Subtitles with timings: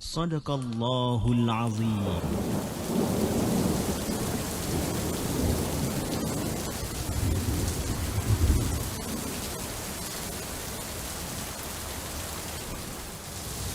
[0.00, 3.37] Sadaqallahul Azim.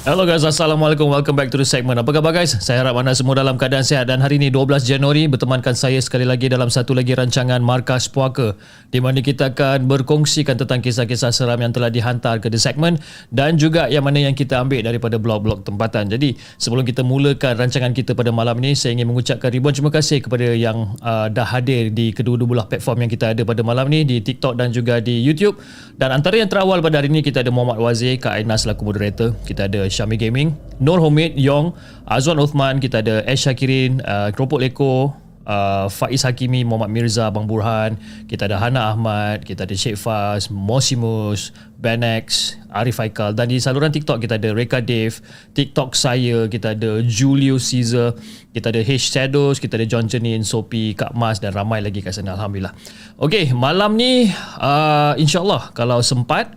[0.03, 1.07] Hello guys, Assalamualaikum.
[1.07, 1.95] Welcome back to the segment.
[1.95, 2.51] Apa khabar guys?
[2.59, 6.27] Saya harap anda semua dalam keadaan sihat dan hari ini 12 Januari bertemankan saya sekali
[6.27, 8.59] lagi dalam satu lagi rancangan Markas Puaka
[8.91, 12.99] di mana kita akan berkongsikan tentang kisah-kisah seram yang telah dihantar ke the segment
[13.31, 16.11] dan juga yang mana yang kita ambil daripada blog-blog tempatan.
[16.11, 20.19] Jadi sebelum kita mulakan rancangan kita pada malam ini, saya ingin mengucapkan ribuan terima kasih
[20.19, 24.03] kepada yang uh, dah hadir di kedua-dua belah platform yang kita ada pada malam ini
[24.03, 25.63] di TikTok dan juga di YouTube.
[25.95, 29.31] Dan antara yang terawal pada hari ini kita ada Muhammad Wazir, Kak Aina selaku moderator.
[29.47, 31.77] Kita ada Syami Gaming, Nur Homid, Yong,
[32.09, 35.13] Azwan Uthman, kita ada Ash Shakirin, uh, Keropok Leko,
[35.47, 40.47] uh, Faiz Hakimi, Muhammad Mirza, Bang Burhan, kita ada Hana Ahmad, kita ada Sheikh Faz,
[40.51, 41.51] Mosimus,
[41.83, 45.19] Benex, Arif Aikal dan di saluran TikTok kita ada Reka Dave,
[45.51, 48.15] TikTok saya, kita ada Julio Caesar,
[48.55, 52.15] kita ada H Shadows, kita ada John Jenin, Sopi, Kak Mas dan ramai lagi kat
[52.15, 52.71] sana Alhamdulillah.
[53.19, 54.31] Okey, malam ni
[54.63, 56.55] uh, insyaAllah kalau sempat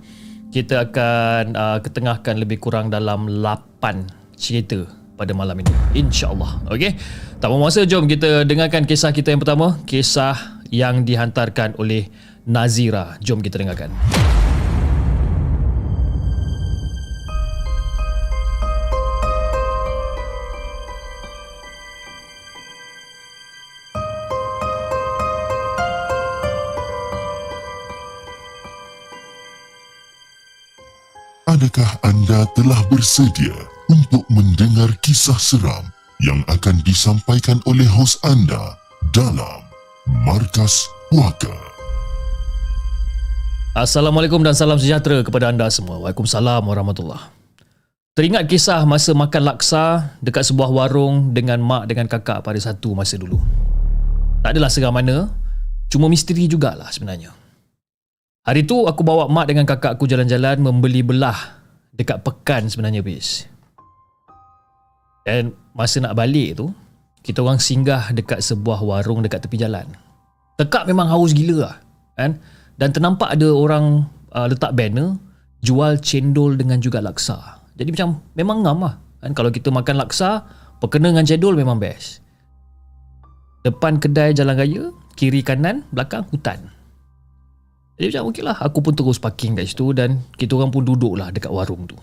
[0.51, 4.87] kita akan uh, ketengahkan lebih kurang dalam 8 cerita
[5.17, 5.73] pada malam ini.
[5.97, 6.69] Insyaallah.
[6.71, 6.95] Okey?
[7.41, 9.81] Tak berapa masa jom kita dengarkan kisah kita yang pertama.
[9.89, 12.09] Kisah yang dihantarkan oleh
[12.47, 13.17] Nazira.
[13.25, 13.91] Jom kita dengarkan
[31.57, 33.57] Adakah anda telah bersedia
[33.89, 35.89] untuk mendengar kisah seram
[36.21, 38.77] yang akan disampaikan oleh hos anda
[39.17, 39.65] dalam
[40.29, 41.57] Markas Puaka?
[43.73, 47.25] Assalamualaikum dan salam sejahtera kepada anda semua Waalaikumsalam warahmatullahi
[48.13, 53.17] Teringat kisah masa makan laksa dekat sebuah warung dengan mak dengan kakak pada satu masa
[53.17, 53.41] dulu.
[54.45, 55.33] Tak adalah seram mana,
[55.89, 57.46] cuma misteri jugalah sebenarnya.
[58.47, 61.59] Hari tu aku bawa mak dengan kakak aku jalan-jalan membeli belah
[61.91, 63.51] dekat pekan sebenarnya bis.
[65.27, 66.71] Dan masa nak balik tu,
[67.27, 69.91] kita orang singgah dekat sebuah warung dekat tepi jalan.
[70.63, 71.77] Tekak memang haus gila lah.
[72.15, 72.39] Kan?
[72.79, 75.19] Dan ternampak ada orang uh, letak banner
[75.67, 77.59] jual cendol dengan juga laksa.
[77.75, 78.95] Jadi macam memang ngam lah.
[79.27, 79.35] Kan?
[79.35, 80.47] Kalau kita makan laksa,
[80.79, 82.23] perkena dengan cendol memang best.
[83.67, 86.76] Depan kedai jalan raya, kiri kanan, belakang hutan.
[87.97, 88.57] Jadi macam okey lah.
[88.61, 91.97] Aku pun terus parking kat situ dan kita orang pun duduk lah dekat warung tu.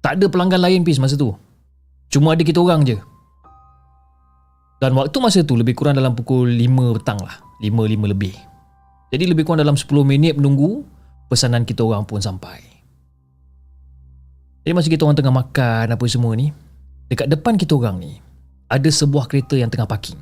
[0.00, 1.36] Tak ada pelanggan lain pis masa tu.
[2.08, 2.96] Cuma ada kita orang je.
[4.82, 7.38] Dan waktu masa tu lebih kurang dalam pukul 5 petang lah.
[7.62, 8.34] 5-5 lebih.
[9.14, 10.82] Jadi lebih kurang dalam 10 minit menunggu
[11.30, 12.58] pesanan kita orang pun sampai.
[14.66, 16.50] Jadi masa kita orang tengah makan apa semua ni,
[17.06, 18.18] dekat depan kita orang ni,
[18.66, 20.18] ada sebuah kereta yang tengah parking.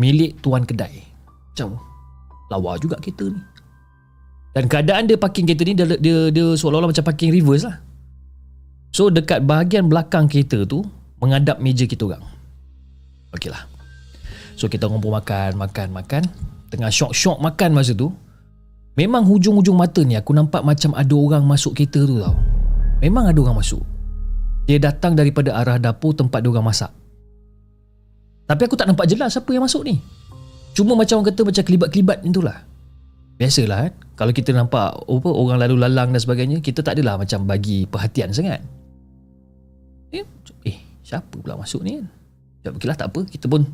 [0.00, 1.04] milik tuan kedai.
[1.52, 1.76] Macam
[2.48, 3.40] lawa juga kereta ni.
[4.50, 7.78] Dan keadaan dia parking kereta ni dia, dia, dia seolah-olah macam parking reverse lah.
[8.90, 10.82] So dekat bahagian belakang kereta tu
[11.22, 12.26] menghadap meja kita orang.
[13.30, 13.70] Okey lah.
[14.58, 16.22] So kita pun makan, makan, makan.
[16.70, 18.10] Tengah syok-syok makan masa tu.
[18.98, 22.34] Memang hujung-hujung mata ni aku nampak macam ada orang masuk kereta tu tau.
[22.98, 23.80] Memang ada orang masuk.
[24.66, 26.90] Dia datang daripada arah dapur tempat dia orang masak.
[28.50, 30.02] Tapi aku tak nampak jelas siapa yang masuk ni.
[30.74, 32.58] Cuma macam orang kata macam kelibat-kelibat macam lah.
[33.40, 33.94] Biasalah kan.
[34.20, 38.36] Kalau kita nampak apa, orang lalu lalang dan sebagainya, kita tak adalah macam bagi perhatian
[38.36, 38.60] sangat.
[40.12, 40.28] Eh,
[40.68, 42.06] eh siapa pula masuk ni kan?
[42.60, 43.64] Ya, okeylah tak apa, kita pun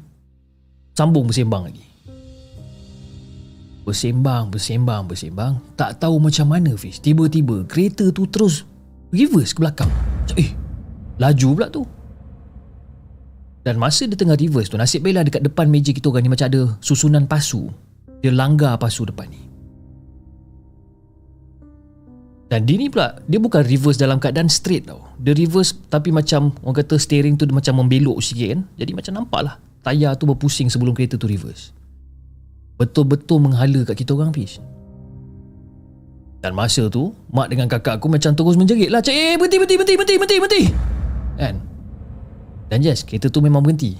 [0.94, 1.82] sambung bersembang lagi.
[3.82, 5.58] Bersembang, bersembang, bersembang.
[5.74, 7.02] Tak tahu macam mana Fiz.
[7.02, 8.62] Tiba-tiba kereta tu terus
[9.10, 9.90] reverse ke belakang.
[10.38, 10.54] Eh,
[11.18, 11.82] laju pula tu.
[13.66, 16.46] Dan masa dia tengah reverse tu, nasib baiklah dekat depan meja kita orang ni macam
[16.46, 17.66] ada susunan pasu.
[18.22, 19.45] Dia langgar pasu depan ni.
[22.46, 25.02] Dan dia ni pula Dia bukan reverse dalam keadaan straight tau.
[25.18, 28.60] Dia reverse tapi macam Orang kata steering tu macam membelok sikit kan.
[28.78, 31.70] Jadi macam nampak lah Tayar tu berpusing sebelum kereta tu reverse.
[32.74, 34.58] Betul-betul menghala kat kita orang Fish.
[36.42, 39.74] Dan masa tu Mak dengan kakak aku macam terus menjerit lah Cik eh berhenti berhenti
[39.78, 40.62] berhenti berhenti berhenti berhenti.
[41.38, 41.54] Kan?
[42.66, 43.94] Dan yes kereta tu memang berhenti.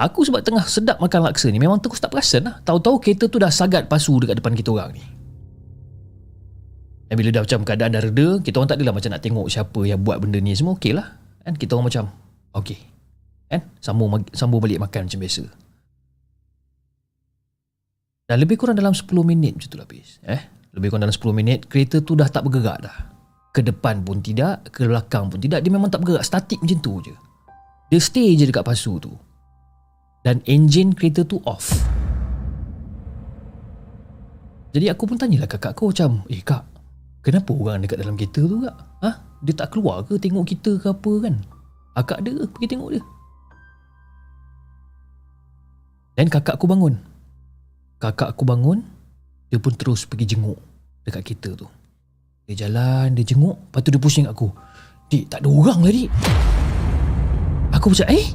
[0.00, 2.56] Aku sebab tengah sedap makan laksa ni Memang terus tak perasan lah.
[2.64, 5.19] Tahu-tahu kereta tu dah sagat pasu dekat depan kita orang ni
[7.10, 9.80] dan bila dah macam keadaan dah reda, kita orang tak adalah macam nak tengok siapa
[9.82, 11.18] yang buat benda ni semua okey lah.
[11.42, 12.04] Kan kita orang macam
[12.62, 12.78] okey.
[13.50, 15.42] Kan sambung sambung balik makan macam biasa.
[18.30, 20.22] Dan lebih kurang dalam 10 minit macam tu lah habis.
[20.22, 20.38] Eh?
[20.70, 22.96] Lebih kurang dalam 10 minit kereta tu dah tak bergerak dah.
[23.50, 25.66] Ke depan pun tidak, ke belakang pun tidak.
[25.66, 27.14] Dia memang tak bergerak, statik macam tu je.
[27.90, 29.10] Dia stay je dekat pasu tu.
[30.22, 31.74] Dan enjin kereta tu off.
[34.70, 36.69] Jadi aku pun tanyalah kakak aku macam, eh kak,
[37.20, 38.76] Kenapa orang dekat dalam kereta tu kak?
[39.04, 39.10] Ha?
[39.44, 41.34] Dia tak keluar ke tengok kita ke apa kan?
[41.92, 43.02] Akak ke pergi tengok dia?
[46.16, 46.96] Dan kakak aku bangun.
[48.00, 48.80] Kakak aku bangun,
[49.52, 50.56] dia pun terus pergi jenguk
[51.04, 51.68] dekat kereta tu.
[52.48, 54.48] Dia jalan, dia jenguk, lepas tu dia pusing aku.
[55.12, 56.10] Dik, tak ada orang lah dik.
[57.76, 58.26] Aku macam, eh?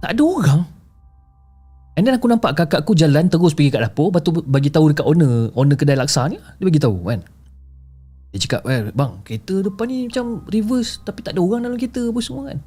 [0.00, 0.60] Tak ada orang?
[1.98, 4.94] And then aku nampak kakak aku jalan terus pergi kat dapur Lepas tu bagi tahu
[4.94, 7.20] dekat owner Owner kedai laksa ni Dia bagi tahu kan?
[8.30, 12.06] Dia cakap eh, Bang kereta depan ni macam reverse Tapi tak ada orang dalam kereta
[12.06, 12.58] apa semua kan?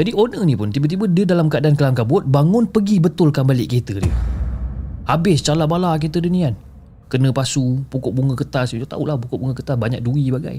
[0.00, 4.00] Jadi owner ni pun Tiba-tiba dia dalam keadaan kelam kabut Bangun pergi betulkan balik kereta
[4.00, 4.16] dia.
[5.04, 6.56] Habis cala bala kereta dia ni kan?
[7.12, 8.72] Kena pasu Pokok bunga kertas.
[8.72, 10.58] Dia tahulah pokok bunga kertas Banyak duri bagai.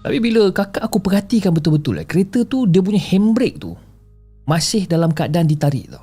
[0.00, 3.76] Tapi bila kakak aku perhatikan betul-betul lah, Kereta tu dia punya handbrake tu
[4.50, 6.02] masih dalam keadaan ditarik tau.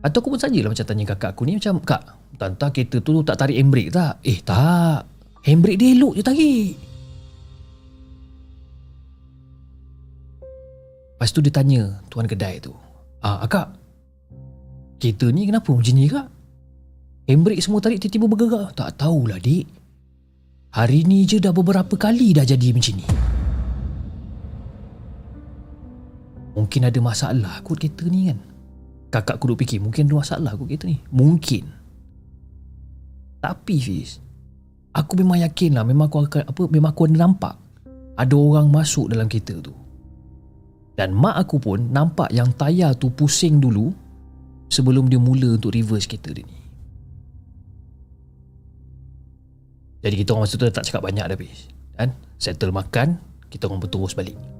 [0.00, 2.02] Atau aku pun sajalah macam tanya kakak aku ni macam, Kak,
[2.40, 4.16] tanta kereta tu tak tarik handbrake tak?
[4.24, 5.04] Eh tak,
[5.44, 6.72] handbrake dia elok je tarik.
[11.12, 12.72] Lepas tu dia tanya tuan kedai tu,
[13.20, 13.76] Ah, Kak,
[14.96, 16.28] kereta ni kenapa macam ni kak?
[17.28, 18.72] Handbrake semua tarik tiba-tiba bergerak.
[18.72, 19.68] Tak tahulah dik.
[20.72, 23.06] Hari ni je dah beberapa kali dah jadi macam ni.
[26.54, 28.38] Mungkin ada masalah kot kereta ni kan?
[29.10, 30.98] Kakak aku duk fikir Mungkin ada masalah kot kereta ni.
[31.10, 31.64] Mungkin.
[33.40, 34.20] Tapi Fiz
[34.92, 37.54] Aku memang yakin lah Memang aku akan apa, Memang aku ada nampak
[38.20, 39.72] Ada orang masuk dalam kereta tu.
[40.92, 43.88] Dan mak aku pun Nampak yang tayar tu pusing dulu
[44.68, 46.58] Sebelum dia mula untuk reverse kereta dia ni.
[50.00, 51.70] Jadi kita orang masa tu tak cakap banyak dah Fiz.
[51.96, 53.16] Kan Settle makan
[53.48, 54.59] Kita orang berterus balik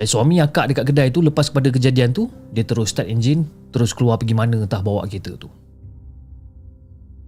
[0.00, 3.92] dan suami akak dekat kedai tu lepas pada kejadian tu, dia terus start engine, terus
[3.92, 5.52] keluar pergi mana entah bawa kereta tu.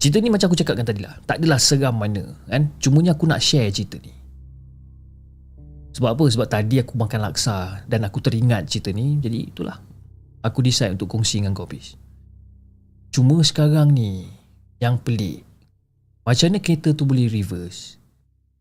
[0.01, 1.21] Cerita ni macam aku cakapkan tadi lah.
[1.29, 2.33] Tak adalah seram mana.
[2.49, 2.73] Kan?
[2.81, 4.09] Cumanya aku nak share cerita ni.
[5.93, 6.25] Sebab apa?
[6.25, 9.21] Sebab tadi aku makan laksa dan aku teringat cerita ni.
[9.21, 9.77] Jadi itulah.
[10.41, 11.95] Aku decide untuk kongsi dengan kau, Pis.
[13.13, 14.27] Cuma sekarang ni,
[14.81, 15.45] yang pelik.
[16.25, 18.02] Macam mana kereta tu boleh reverse?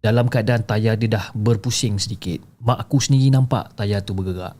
[0.01, 4.57] Dalam keadaan tayar dia dah berpusing sedikit Mak aku sendiri nampak tayar tu bergerak.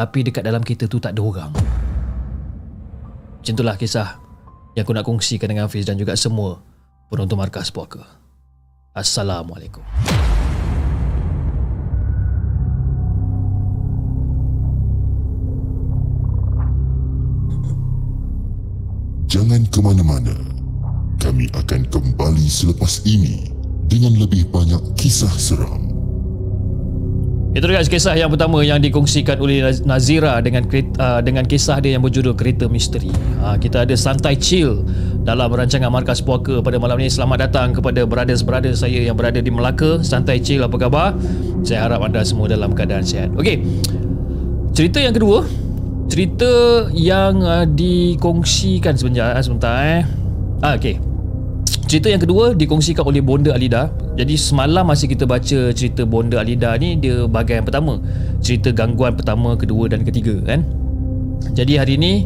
[0.00, 1.52] Tapi dekat dalam kereta tu tak ada orang.
[3.36, 4.16] Macam itulah kisah
[4.72, 6.56] Yang aku nak kongsikan dengan Hafiz dan juga semua
[7.12, 8.00] Penonton Markas Puaka.
[8.96, 9.84] Assalamualaikum.
[19.28, 20.32] Jangan ke mana-mana.
[21.20, 23.53] Kami akan kembali selepas ini
[23.88, 25.94] dengan lebih banyak kisah seram.
[27.54, 30.66] Itu guys kisah yang pertama yang dikongsikan oleh Nazira dengan
[30.98, 33.14] uh, dengan kisah dia yang berjudul Kereta Misteri.
[33.38, 34.82] Uh, kita ada santai chill
[35.22, 37.06] dalam rancangan Markas Puaka pada malam ini.
[37.06, 40.02] Selamat datang kepada brothers-brothers saya yang berada di Melaka.
[40.02, 41.14] Santai chill apa khabar?
[41.62, 43.30] Saya harap anda semua dalam keadaan sihat.
[43.38, 43.62] Okey.
[44.74, 45.46] Cerita yang kedua,
[46.10, 46.50] cerita
[46.90, 50.02] yang uh, dikongsikan sebentar eh, sebentar eh.
[50.58, 51.13] Ah okey.
[51.84, 53.92] Cerita yang kedua dikongsikan oleh Bonda Alida.
[54.16, 58.00] Jadi semalam masih kita baca cerita Bonda Alida ni dia bahagian yang pertama.
[58.40, 60.64] Cerita gangguan pertama, kedua dan ketiga kan.
[61.52, 62.24] Jadi hari ni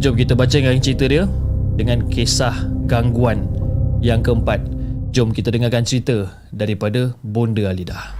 [0.00, 1.28] jom kita baca dengan cerita dia
[1.76, 2.54] dengan kisah
[2.88, 3.44] gangguan
[4.00, 4.64] yang keempat.
[5.12, 8.16] Jom kita dengarkan cerita daripada Bonda Alida.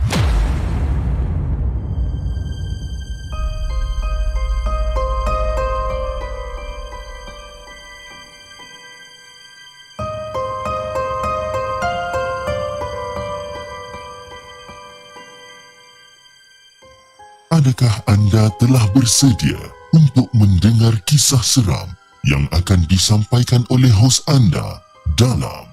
[17.58, 19.58] Adakah anda telah bersedia
[19.90, 21.90] untuk mendengar kisah seram
[22.22, 24.78] yang akan disampaikan oleh hos anda
[25.18, 25.66] dalam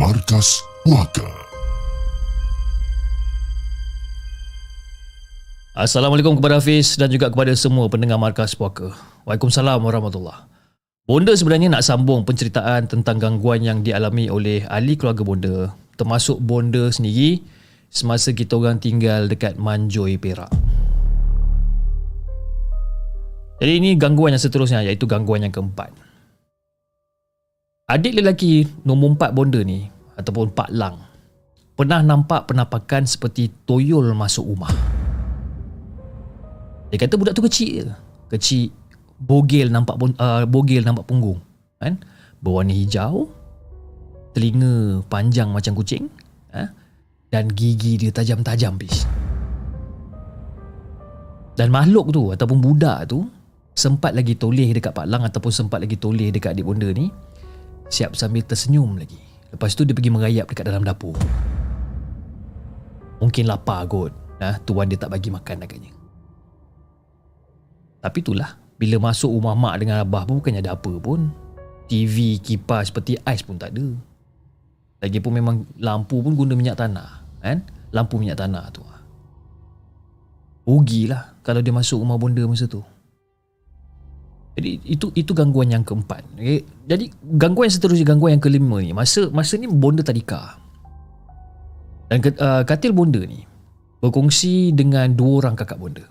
[0.00, 1.28] Markas Puaka?
[5.76, 8.96] Assalamualaikum kepada Hafiz dan juga kepada semua pendengar Markas Puaka.
[9.28, 10.48] Waalaikumsalam warahmatullahi
[11.04, 15.56] Bonda sebenarnya nak sambung penceritaan tentang gangguan yang dialami oleh ahli keluarga Bonda
[16.00, 17.44] termasuk Bonda sendiri
[17.92, 20.67] semasa kita orang tinggal dekat Manjoy Perak.
[23.58, 25.90] Jadi ini gangguan yang seterusnya iaitu gangguan yang keempat.
[27.88, 31.02] Adik lelaki nombor empat bonda ni ataupun Pak Lang
[31.74, 34.70] pernah nampak penampakan seperti toyol masuk rumah.
[36.90, 37.90] Dia kata budak tu kecil.
[38.28, 38.70] Kecil
[39.18, 41.42] bogel nampak uh, bogel nampak punggung
[41.82, 41.98] kan
[42.38, 43.26] berwarna hijau
[44.30, 46.06] telinga panjang macam kucing
[46.54, 46.70] ha?
[47.34, 49.02] dan gigi dia tajam-tajam bis.
[51.58, 53.26] Dan makhluk tu ataupun budak tu
[53.78, 57.14] sempat lagi toleh dekat Pak Lang ataupun sempat lagi toleh dekat adik bonda ni
[57.86, 59.16] siap sambil tersenyum lagi.
[59.54, 61.14] Lepas tu dia pergi merayap dekat dalam dapur.
[63.22, 64.10] Mungkin lapar kot
[64.42, 65.94] nah, tuan dia tak bagi makan agaknya.
[68.02, 71.30] Tapi itulah bila masuk rumah mak dengan abah pun bukannya ada apa pun.
[71.88, 73.88] TV, kipas seperti ais pun tak ada.
[75.00, 77.64] Lagipun memang lampu pun guna minyak tanah kan?
[77.94, 78.82] Lampu minyak tanah tu.
[80.68, 82.84] Rugilah kalau dia masuk rumah bonda masa tu
[84.58, 86.26] jadi itu itu gangguan yang keempat.
[86.34, 86.66] Okay?
[86.90, 90.58] Jadi gangguan yang seterusnya gangguan yang kelima ni masa masa ni bonda tadika.
[92.10, 93.46] Dan uh, katil bonda ni
[94.02, 96.02] berkongsi dengan dua orang kakak bonda.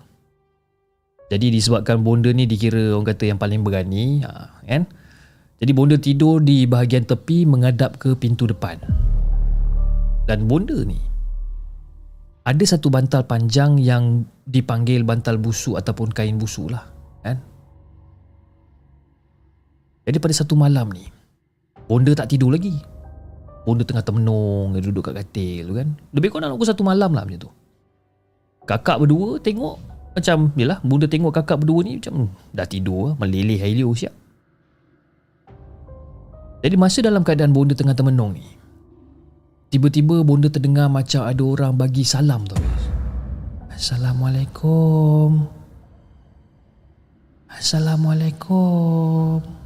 [1.28, 4.88] Jadi disebabkan bonda ni dikira orang kata yang paling berani, ha, kan?
[5.60, 8.80] Jadi bonda tidur di bahagian tepi menghadap ke pintu depan.
[10.24, 10.96] Dan bonda ni
[12.48, 16.88] ada satu bantal panjang yang dipanggil bantal busuk ataupun kain busuk lah.
[17.20, 17.44] Kan?
[20.08, 21.04] Jadi pada satu malam ni
[21.84, 22.72] Bonda tak tidur lagi.
[23.68, 25.92] Bonda tengah termenung Dia duduk kat katil kan.
[26.16, 27.52] Lebih kurang nak satu malam lah macam tu.
[28.64, 29.76] Kakak berdua tengok
[30.16, 34.16] Macam Yelah Bonda tengok kakak berdua ni Macam hmm, dah tidur Meleleh Hailio siap.
[36.64, 38.42] Jadi masa dalam keadaan bonda tengah termenung ni
[39.68, 42.56] Tiba-tiba bonda terdengar macam ada orang bagi salam tu
[43.70, 45.46] Assalamualaikum.
[47.46, 49.57] Assalamualaikum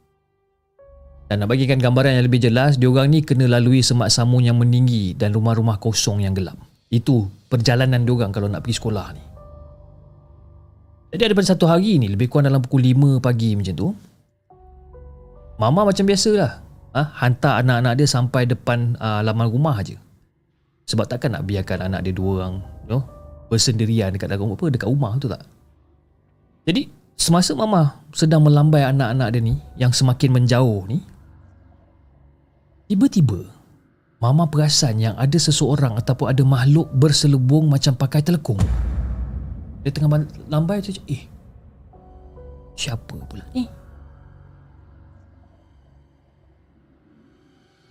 [1.31, 5.15] Dan nak bagikan gambaran yang lebih jelas, diorang ni kena lalui semak samun yang meninggi
[5.15, 6.59] dan rumah-rumah kosong yang gelap.
[6.91, 9.23] Itu perjalanan diorang kalau nak pergi sekolah ni.
[11.13, 13.93] Jadi ada pada satu hari ni, lebih kurang dalam pukul 5 pagi macam tu,
[15.61, 16.51] Mama macam biasa lah.
[16.93, 17.01] Ha?
[17.25, 19.97] Hantar anak-anak dia sampai depan uh, laman rumah aja.
[20.89, 22.55] Sebab takkan nak biarkan anak dia dua orang
[22.85, 23.01] you know,
[23.47, 25.41] bersendirian dekat dalam apa dekat rumah tu tak.
[26.65, 30.99] Jadi semasa mama sedang melambai anak-anak dia ni yang semakin menjauh ni
[32.89, 33.52] tiba-tiba
[34.23, 38.61] mama perasan yang ada seseorang ataupun ada makhluk berselubung macam pakai telekung.
[39.83, 41.27] Dia tengah lambai tu eh
[42.79, 43.67] siapa pula ni?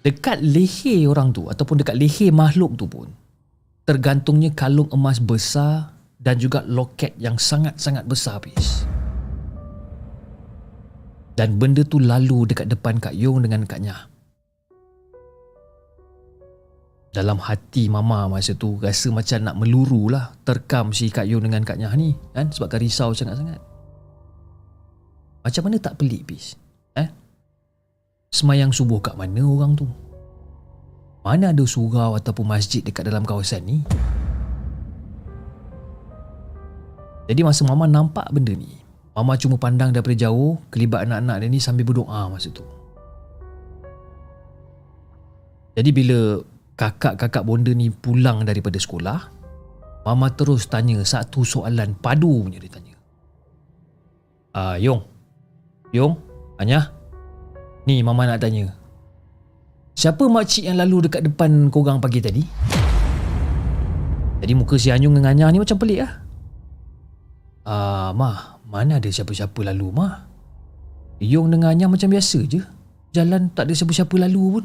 [0.03, 3.07] dekat leher orang tu ataupun dekat leher makhluk tu pun
[3.87, 8.87] tergantungnya kalung emas besar dan juga loket yang sangat-sangat besar habis.
[11.35, 14.12] Dan benda tu lalu dekat depan Kak Yong dengan Kak Nyah.
[17.13, 21.61] Dalam hati mama masa tu rasa macam nak meluru lah terkam si Kak Yong dengan
[21.61, 23.61] Kak Nyah ni kan sebabkan risau sangat-sangat.
[25.45, 26.57] Macam mana tak pelik bis?
[26.97, 27.05] Eh?
[28.33, 29.85] Semayang subuh kat mana orang tu?
[31.21, 33.85] Mana ada surau ataupun masjid dekat dalam kawasan ni?
[37.29, 38.81] Jadi masa Mama nampak benda ni,
[39.13, 42.65] Mama cuma pandang daripada jauh kelibat anak-anak dia ni sambil berdoa masa tu.
[45.77, 46.41] Jadi bila
[46.83, 49.31] kakak-kakak bonda ni pulang daripada sekolah,
[50.03, 52.95] Mama terus tanya satu soalan padu punya dia tanya.
[54.51, 55.01] Uh, Yong.
[55.95, 56.19] Yong,
[56.59, 56.91] Anya.
[57.87, 58.75] Ni Mama nak tanya.
[59.95, 62.43] Siapa makcik yang lalu dekat depan korang pagi tadi?
[64.43, 66.13] Jadi muka si Anyung dengan Anyah ni macam pelik lah.
[67.63, 70.27] Ah, Mah, mana ada siapa-siapa lalu, Mah?
[71.23, 72.59] Yong dengan Anyah macam biasa je.
[73.15, 74.65] Jalan tak ada siapa-siapa lalu pun.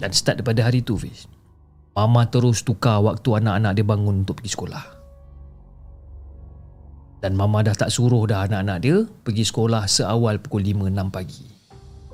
[0.00, 1.28] Dan start daripada hari tu, Fiz.
[1.92, 4.84] Mama terus tukar waktu anak-anak dia bangun untuk pergi sekolah.
[7.20, 11.44] Dan mama dah tak suruh dah anak-anak dia pergi sekolah seawal pukul 5-6 pagi.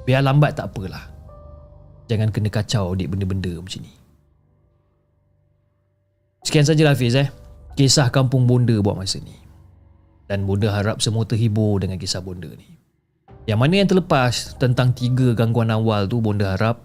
[0.03, 1.07] Biar lambat tak apalah.
[2.11, 3.94] Jangan kena kacau adik benda-benda macam ni.
[6.42, 7.31] Sekian saja Hafiz eh.
[7.79, 9.35] Kisah kampung bonda buat masa ni.
[10.27, 12.66] Dan bonda harap semua terhibur dengan kisah bonda ni.
[13.46, 16.83] Yang mana yang terlepas tentang tiga gangguan awal tu bonda harap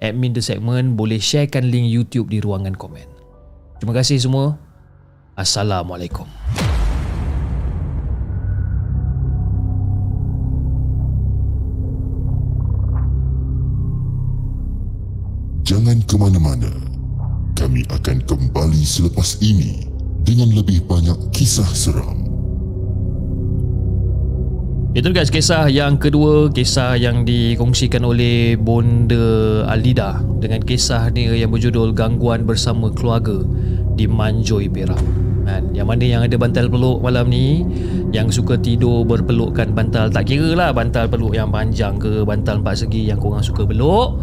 [0.00, 3.08] admin the segment boleh sharekan link YouTube di ruangan komen.
[3.80, 4.60] Terima kasih semua.
[5.36, 6.28] Assalamualaikum.
[15.70, 16.70] jangan ke mana-mana.
[17.58, 19.86] Kami akan kembali selepas ini
[20.26, 22.29] dengan lebih banyak kisah seram.
[24.90, 31.54] Itu guys kisah yang kedua Kisah yang dikongsikan oleh Bonda Alida Dengan kisah ni yang
[31.54, 33.38] berjudul Gangguan Bersama Keluarga
[33.94, 34.98] Di Manjoy Perak.
[35.46, 35.70] Kan?
[35.70, 37.62] Yang mana yang ada bantal peluk malam ni?
[38.10, 40.10] Yang suka tidur berpelukkan bantal?
[40.10, 44.18] Tak kira lah bantal peluk yang panjang ke Bantal empat segi yang korang suka peluk.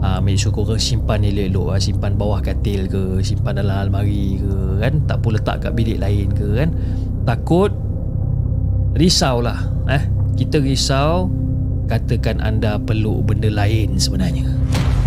[0.00, 4.82] Uh, Make sure korang simpan elok-elok uh, Simpan bawah katil ke Simpan dalam almari ke
[4.82, 5.06] kan?
[5.06, 6.74] Tak pun letak kat bilik lain ke kan?
[7.28, 7.89] Takut
[8.94, 10.02] Risau lah eh?
[10.34, 11.30] Kita risau
[11.90, 14.46] Katakan anda peluk benda lain sebenarnya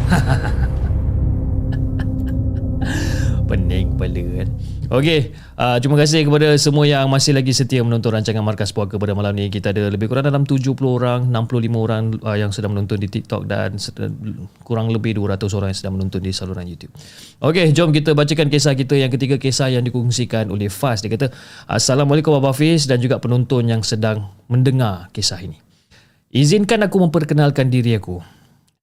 [3.43, 4.49] Pening kepala kan
[4.93, 9.17] Okey, uh, terima kasih kepada semua yang masih lagi setia menonton rancangan Markas Puaka pada
[9.17, 9.49] malam ni.
[9.49, 13.49] Kita ada lebih kurang dalam 70 orang, 65 orang uh, yang sedang menonton di TikTok
[13.49, 13.81] dan
[14.61, 16.93] kurang lebih 200 orang yang sedang menonton di saluran YouTube.
[17.41, 21.01] Okey, jom kita bacakan kisah kita yang ketiga kisah yang dikongsikan oleh Faz.
[21.01, 21.33] Dia kata,
[21.65, 25.57] Assalamualaikum Abah Fiz dan juga penonton yang sedang mendengar kisah ini.
[26.29, 28.21] Izinkan aku memperkenalkan diri aku.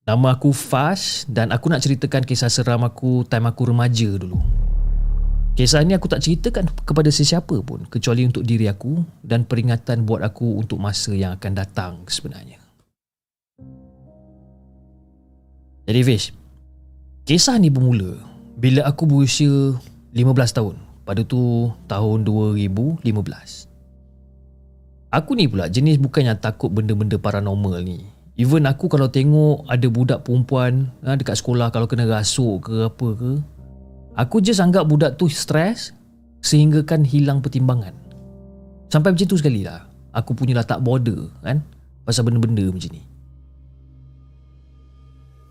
[0.08, 4.40] Nama aku Faz dan aku nak ceritakan kisah seram aku time aku remaja dulu.
[5.52, 10.24] Kisah ni aku tak ceritakan kepada sesiapa pun kecuali untuk diri aku dan peringatan buat
[10.24, 12.56] aku untuk masa yang akan datang sebenarnya.
[15.84, 16.32] Jadi Fish,
[17.28, 18.24] kisah ni bermula
[18.56, 19.76] bila aku berusia
[20.16, 20.76] 15 tahun.
[21.04, 23.04] Pada tu tahun 2015.
[25.10, 28.19] Aku ni pula jenis bukan yang takut benda-benda paranormal ni.
[28.40, 33.08] Even aku kalau tengok ada budak perempuan ha, dekat sekolah kalau kena rasuk ke apa
[33.12, 33.32] ke,
[34.18, 35.94] Aku just anggap budak tu stres
[36.42, 37.94] sehingga kan hilang pertimbangan.
[38.90, 39.86] Sampai macam tu sekali lah.
[40.10, 41.62] Aku punya lah tak border kan
[42.02, 43.02] pasal benda-benda macam ni.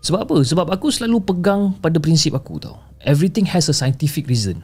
[0.04, 0.36] Sebab apa?
[0.44, 2.76] Sebab aku selalu pegang pada prinsip aku tau.
[3.00, 4.60] Everything has a scientific reason.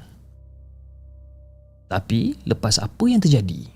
[1.89, 3.69] Tapi lepas apa yang terjadi,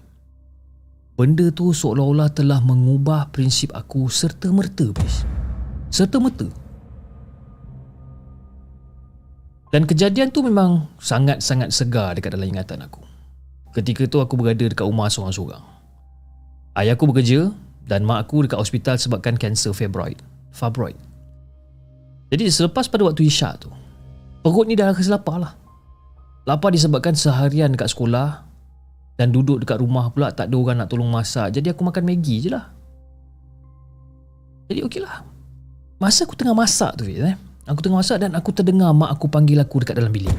[1.18, 5.26] Benda tu seolah-olah telah mengubah prinsip aku serta-merta, bis.
[5.92, 6.48] Serta-merta.
[9.70, 13.06] Dan kejadian tu memang sangat-sangat segar dekat dalam ingatan aku.
[13.70, 15.62] Ketika tu aku berada dekat rumah seorang-seorang.
[16.74, 17.54] Ayah aku bekerja
[17.86, 20.18] dan mak aku dekat hospital sebabkan kanser fibroid.
[20.50, 20.98] Fibroid.
[22.34, 23.70] Jadi selepas pada waktu isyak tu,
[24.42, 25.54] perut ni dah rasa lapar lah.
[26.50, 28.49] Lapar disebabkan seharian dekat sekolah
[29.18, 31.54] dan duduk dekat rumah pula tak ada orang nak tolong masak.
[31.54, 32.70] Jadi aku makan Maggi je lah.
[34.70, 35.26] Jadi okey lah.
[35.98, 37.34] Masa aku tengah masak tu eh.
[37.66, 40.32] Aku tengah masak dan aku terdengar mak aku panggil aku dekat dalam bilik.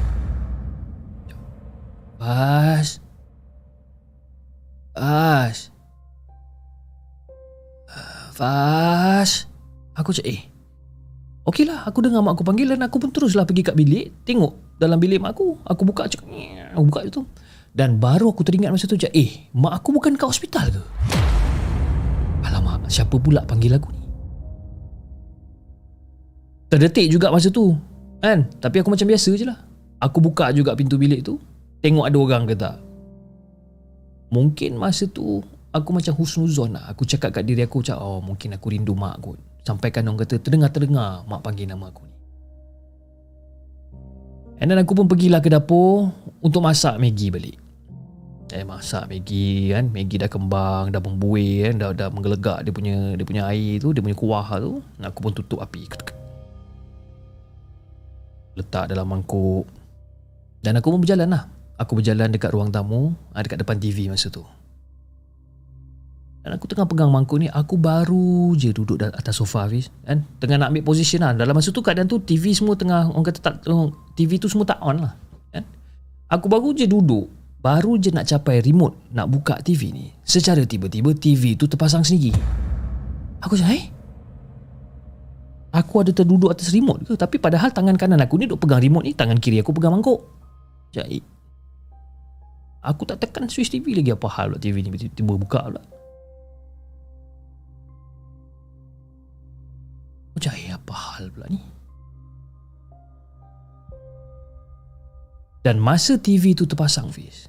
[2.16, 2.98] Bas.
[4.96, 5.72] Bas.
[8.32, 9.46] Fas.
[9.94, 10.42] Aku cakap eh.
[11.44, 14.24] Okey lah aku dengar mak aku panggil dan aku pun teruslah pergi kat bilik.
[14.24, 15.60] Tengok dalam bilik mak aku.
[15.68, 16.26] Aku buka cakap.
[16.74, 17.22] Aku buka tu.
[17.72, 20.82] Dan baru aku teringat masa tu je, eh, mak aku bukan kat hospital ke?
[22.44, 24.04] Alamak, siapa pula panggil aku ni?
[26.68, 27.72] Terdetik juga masa tu,
[28.20, 28.44] kan?
[28.60, 29.56] Tapi aku macam biasa je lah.
[30.04, 31.40] Aku buka juga pintu bilik tu,
[31.80, 32.76] tengok ada orang ke tak.
[34.28, 35.40] Mungkin masa tu,
[35.72, 36.92] aku macam husnuzon lah.
[36.92, 39.40] Aku cakap kat diri aku, cakap, oh mungkin aku rindu mak kot.
[39.64, 42.16] Sampaikan orang kata, terdengar-terdengar mak panggil nama aku ni.
[44.60, 46.12] And then aku pun pergilah ke dapur
[46.44, 47.61] untuk masak Maggi balik.
[48.52, 53.16] Eh masak Maggi kan, Maggi dah kembang, dah membuih kan, dah dah menggelegak dia punya
[53.16, 54.84] dia punya air tu, dia punya kuah tu.
[55.00, 55.88] Aku pun tutup api.
[58.60, 59.64] Letak dalam mangkuk.
[60.60, 61.48] Dan aku pun berjalan lah.
[61.80, 64.44] Aku berjalan dekat ruang tamu, ah, dekat depan TV masa tu.
[66.44, 69.88] Dan aku tengah pegang mangkuk ni, aku baru je duduk atas sofa Hafiz.
[70.04, 70.28] Kan?
[70.42, 71.32] Tengah nak ambil position lah.
[71.32, 73.54] Dalam masa tu keadaan tu, TV semua tengah, orang kata tak,
[74.12, 75.14] TV tu semua tak on lah.
[75.54, 75.64] Kan?
[76.28, 80.10] Aku baru je duduk Baru je nak capai remote nak buka TV ni.
[80.26, 82.34] Secara tiba-tiba TV tu terpasang sendiri.
[83.38, 83.86] Aku cakap, eh?
[85.70, 87.14] Aku ada terduduk atas remote ke?
[87.14, 90.20] Tapi padahal tangan kanan aku ni duk pegang remote ni, tangan kiri aku pegang mangkuk.
[90.90, 91.22] Jadi,
[92.82, 95.82] aku tak tekan switch TV lagi apa hal pula TV ni tiba-tiba buka pula.
[100.42, 101.62] Cakap, eh, apa hal pula ni?
[105.62, 107.41] Dan masa TV tu terpasang, Fiz,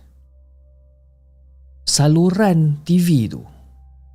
[1.94, 3.46] saluran TV tu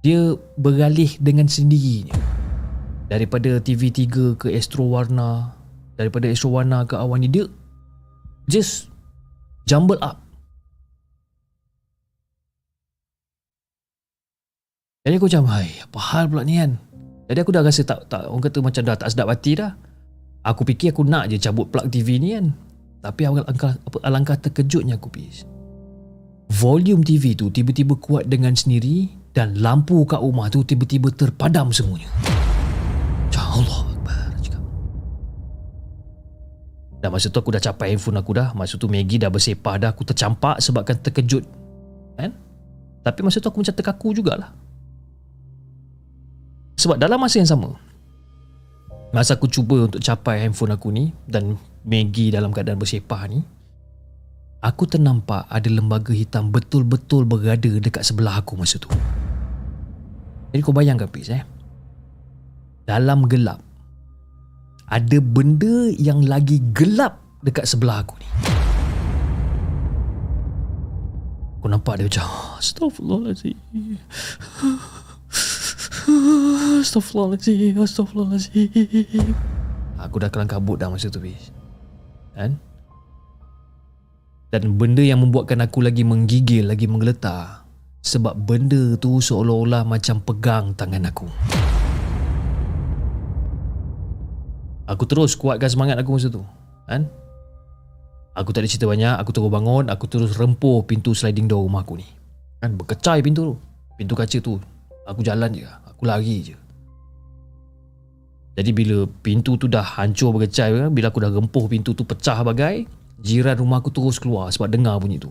[0.03, 2.19] dia beralih dengan sendirinya.
[3.07, 5.55] Daripada TV3 ke Astro Warna
[5.95, 7.47] daripada Astro Warna ke awan ni dia
[8.51, 8.91] just
[9.71, 10.19] jumble up.
[15.07, 16.77] Jadi aku macam hai apa hal pula ni kan?
[17.31, 19.73] Jadi aku dah rasa tak, tak orang kata macam dah tak sedap hati dah.
[20.45, 22.53] Aku fikir aku nak je cabut plug TV ni kan?
[23.01, 23.73] Tapi alangkah,
[24.05, 25.58] alangkah terkejutnya aku pergi
[26.48, 32.08] volume TV tu tiba-tiba kuat dengan sendiri dan lampu kat rumah tu tiba-tiba terpadam semuanya.
[33.30, 33.88] Ya Allah.
[36.98, 38.50] Dan masa tu aku dah capai handphone aku dah.
[38.58, 39.90] Masa tu Maggie dah bersepah dah.
[39.94, 41.46] Aku tercampak sebabkan terkejut.
[42.18, 42.34] Kan?
[43.06, 44.50] Tapi masa tu aku macam terkaku jugalah.
[46.74, 47.78] Sebab dalam masa yang sama.
[49.14, 51.14] Masa aku cuba untuk capai handphone aku ni.
[51.22, 51.54] Dan
[51.87, 53.46] Maggie dalam keadaan bersepah ni
[54.59, 58.90] aku ternampak ada lembaga hitam betul-betul berada dekat sebelah aku masa tu.
[60.51, 61.44] Jadi kau bayangkan Piz eh.
[62.88, 63.61] Dalam gelap
[64.88, 68.29] ada benda yang lagi gelap dekat sebelah aku ni.
[71.59, 72.23] Aku nampak dia macam
[72.62, 73.59] Astaghfirullahaladzim
[76.87, 79.35] Astaghfirullahaladzim Astaghfirullahaladzim
[79.99, 81.51] Aku dah kelang kabut dah masa tu Fiz
[82.38, 82.62] Kan
[84.48, 87.68] dan benda yang membuatkan aku lagi menggigil, lagi menggeletar
[88.00, 91.28] sebab benda tu seolah-olah macam pegang tangan aku.
[94.88, 96.40] Aku terus kuatkan semangat aku masa tu.
[96.88, 97.04] Kan?
[98.32, 101.84] Aku tak ada cerita banyak, aku terus bangun, aku terus rempuh pintu sliding door rumah
[101.84, 102.08] aku ni.
[102.64, 103.54] Kan berkecai pintu tu.
[104.00, 104.56] Pintu kaca tu.
[105.04, 106.56] Aku jalan je, aku lari je.
[108.56, 112.88] Jadi bila pintu tu dah hancur berkecai, bila aku dah rempuh pintu tu pecah bagai,
[113.18, 115.31] jiran rumah aku terus keluar sebab dengar bunyi tu.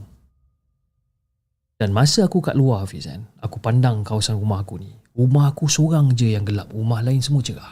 [1.78, 4.90] Dan masa aku kat luar Hafiz kan, aku pandang kawasan rumah aku ni.
[5.14, 7.70] Rumah aku seorang je yang gelap, rumah lain semua cerah.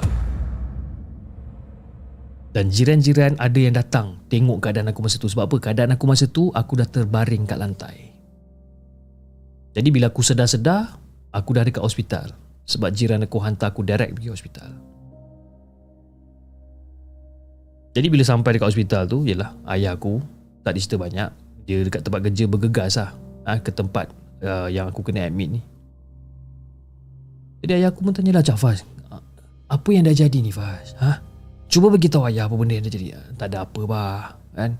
[2.55, 5.27] Dan jiran-jiran ada yang datang tengok keadaan aku masa tu.
[5.27, 5.57] Sebab apa?
[5.59, 8.15] Keadaan aku masa tu, aku dah terbaring kat lantai.
[9.75, 10.95] Jadi bila aku sedar-sedar,
[11.35, 12.31] aku dah dekat hospital.
[12.63, 14.94] Sebab jiran aku hantar aku direct pergi hospital.
[17.95, 20.19] Jadi bila sampai dekat hospital tu Yelah ayah aku
[20.67, 21.29] Tak dicerita banyak.
[21.63, 23.15] Dia dekat tempat kerja bergegas lah
[23.47, 24.11] ha, Ke tempat
[24.43, 25.61] uh, yang aku kena admit ni.
[27.63, 28.83] Jadi ayah aku pun tanya lah Cak Faz
[29.71, 30.93] Apa yang dah jadi ni Faz?
[30.99, 31.23] Ha?
[31.65, 33.17] Cuba beritahu ayah apa benda yang dah jadi.
[33.41, 34.77] Tak ada apa bah kan?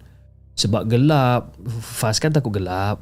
[0.53, 1.57] Sebab gelap.
[1.81, 3.01] Faz kan takut gelap.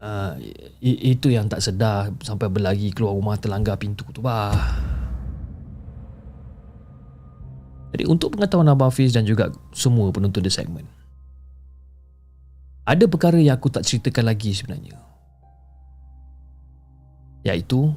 [0.00, 0.32] Uh,
[0.80, 4.56] Itu yang tak sedar Sampai berlari keluar rumah terlanggar pintu tu bah
[7.90, 10.86] Jadi untuk pengetahuan Abang Hafiz dan juga semua penonton The Segment
[12.86, 14.96] Ada perkara yang aku tak ceritakan lagi sebenarnya.
[17.42, 17.90] Iaitu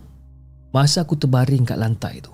[0.73, 2.33] Masa aku terbaring kat lantai tu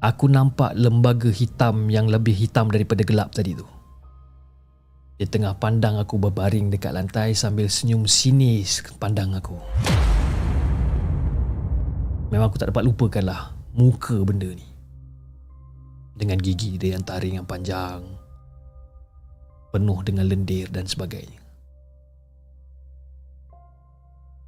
[0.00, 3.68] Aku nampak lembaga hitam yang lebih hitam daripada gelap tadi tu.
[5.20, 9.60] Dia tengah pandang aku berbaring dekat lantai sambil senyum sinis pandang aku.
[12.32, 14.69] Memang aku tak dapat lupakan lah muka benda ni
[16.20, 18.04] Dengan gigi dia yang taring yang panjang
[19.72, 21.40] Penuh dengan lendir dan sebagainya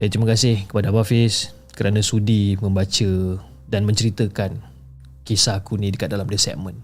[0.03, 3.39] Eh, terima kasih kepada Abah Hafiz kerana sudi membaca
[3.71, 4.59] dan menceritakan
[5.23, 6.75] kisah aku ni dekat dalam the segment.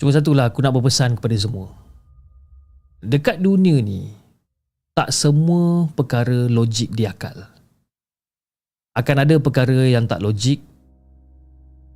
[0.00, 1.68] Cuma satulah aku nak berpesan kepada semua.
[3.04, 4.08] Dekat dunia ni,
[4.96, 7.44] tak semua perkara logik diakal.
[8.96, 10.64] Akan ada perkara yang tak logik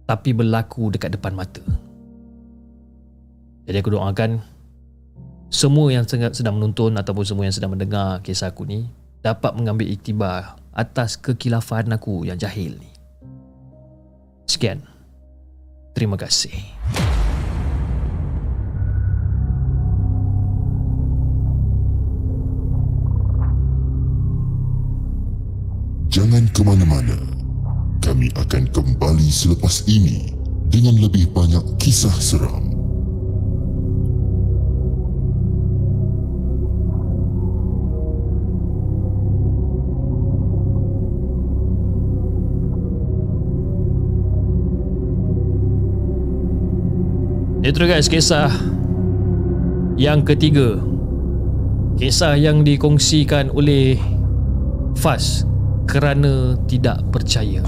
[0.09, 1.61] tapi berlaku dekat depan mata.
[3.68, 4.40] Jadi aku doakan
[5.53, 8.88] semua yang sedang menonton ataupun semua yang sedang mendengar kisah aku ni
[9.21, 12.88] dapat mengambil iktibar atas kekilafan aku yang jahil ni.
[14.49, 14.81] Sekian.
[15.92, 16.57] Terima kasih.
[26.09, 27.38] Jangan ke mana-mana.
[27.99, 30.31] Kami akan kembali selepas ini
[30.69, 32.69] dengan lebih banyak kisah seram.
[47.69, 48.49] Itu guys kisah
[49.99, 50.79] yang ketiga.
[51.99, 53.99] Kisah yang dikongsikan oleh
[54.95, 55.48] Fas
[55.88, 57.64] kerana tidak percaya.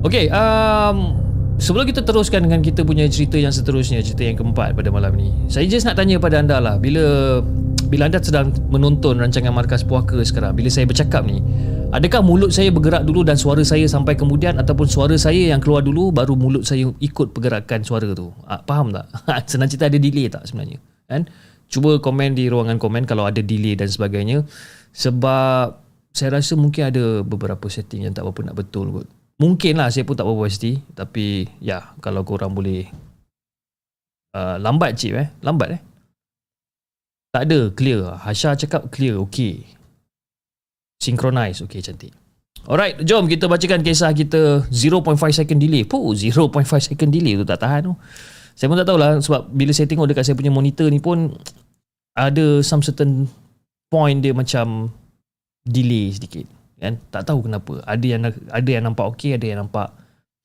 [0.00, 1.12] Okey, um,
[1.60, 5.28] sebelum kita teruskan dengan kita punya cerita yang seterusnya, cerita yang keempat pada malam ni.
[5.52, 7.38] Saya just nak tanya pada anda lah, bila
[7.86, 11.38] bila anda sedang menonton rancangan Markas Puaka sekarang, bila saya bercakap ni,
[11.94, 15.86] Adakah mulut saya bergerak dulu dan suara saya sampai kemudian ataupun suara saya yang keluar
[15.86, 18.34] dulu baru mulut saya ikut pergerakan suara tu?
[18.42, 19.06] Ah, faham tak?
[19.50, 20.82] Senang cerita ada delay tak sebenarnya?
[21.06, 21.30] Kan?
[21.70, 24.42] Cuba komen di ruangan komen kalau ada delay dan sebagainya.
[24.90, 25.85] Sebab
[26.16, 29.08] saya rasa mungkin ada beberapa setting yang tak apa nak betul kot.
[29.36, 30.80] Mungkin lah saya pun tak apa pasti.
[30.96, 32.88] Tapi ya kalau korang boleh
[34.32, 35.28] uh, lambat cip eh.
[35.44, 35.80] Lambat eh.
[37.36, 38.16] Tak ada clear.
[38.16, 39.20] Hasha cakap clear.
[39.28, 39.76] Okay.
[40.96, 42.12] Synchronize Okay cantik
[42.66, 46.50] Alright jom kita bacakan kisah kita 0.5 second delay Puh 0.5
[46.80, 47.94] second delay tu tak tahan tu
[48.56, 51.36] Saya pun tak tahulah Sebab bila saya tengok dekat saya punya monitor ni pun
[52.16, 53.28] Ada some certain
[53.92, 54.90] point dia macam
[55.66, 56.46] Delay sedikit.
[56.78, 57.02] Kan?
[57.10, 57.82] Tak tahu kenapa.
[57.82, 59.90] Ada yang ada yang nampak okey ada yang nampak.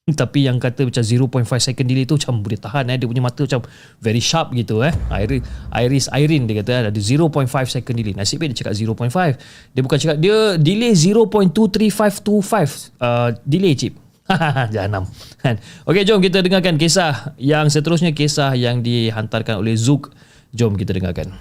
[0.21, 2.97] Tapi yang kata macam 0.5 second delay tu macam boleh tahan eh.
[2.97, 3.61] Dia punya mata macam
[4.01, 4.89] very sharp gitu eh.
[5.13, 8.17] Iris Iris Irene dia kata ada 0.5 second delay.
[8.17, 13.93] Nasib baik dia cakap 0.5 dia bukan cakap dia delay 0.23525 uh, delay chip
[14.73, 15.05] Jahanam.
[15.37, 15.61] Kan?
[15.85, 20.09] Okey jom kita dengarkan kisah yang seterusnya kisah yang dihantarkan oleh Zuk
[20.51, 21.31] jom kita dengarkan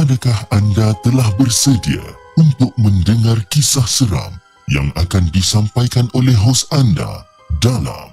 [0.00, 2.00] Adakah anda telah bersedia
[2.40, 4.32] untuk mendengar kisah seram
[4.72, 7.28] yang akan disampaikan oleh hos anda
[7.60, 8.08] dalam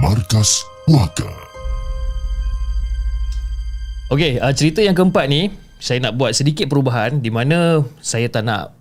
[0.00, 1.28] Markas Puaka?
[4.08, 8.48] Okey, uh, cerita yang keempat ni saya nak buat sedikit perubahan di mana saya tak
[8.48, 8.72] nak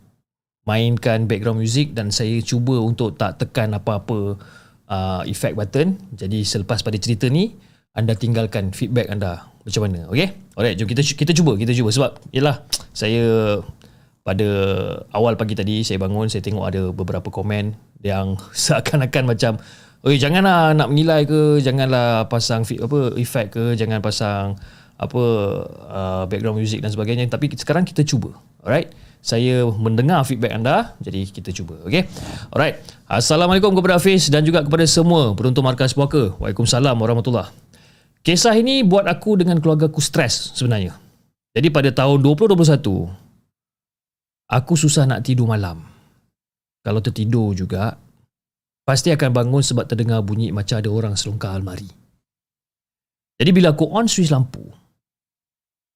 [0.64, 4.40] mainkan background music dan saya cuba untuk tak tekan apa-apa
[4.88, 6.00] uh, effect button.
[6.16, 7.60] Jadi selepas pada cerita ni
[7.92, 11.94] anda tinggalkan feedback anda macam mana okey alright jom kita kita cuba kita cuba.
[11.94, 13.62] Sebab yalah saya
[14.26, 14.50] pada
[15.14, 19.62] awal pagi tadi saya bangun saya tengok ada beberapa komen yang seakan-akan macam
[20.04, 24.58] oi janganlah nak menilai ke janganlah pasang apa effect ke jangan pasang
[24.98, 25.24] apa
[25.94, 27.30] uh, background music dan sebagainya.
[27.30, 28.34] Tapi sekarang kita cuba
[28.66, 28.90] alright?
[29.18, 32.06] Saya mendengar feedback anda jadi kita cuba okey
[32.54, 36.34] alright assalamualaikum kepada Hafiz dan juga kepada semua penonton markas puaka.
[36.42, 37.67] Waalaikumsalam warahmatullahi
[38.28, 41.00] Kisah ini buat aku dengan keluarga aku stres sebenarnya.
[41.56, 43.08] Jadi pada tahun 2021,
[44.48, 45.84] Aku susah nak tidur malam.
[46.80, 48.00] Kalau tertidur juga,
[48.88, 51.88] pasti akan bangun sebab terdengar bunyi macam ada orang selongkar almari.
[53.36, 54.64] Jadi bila aku on switch lampu,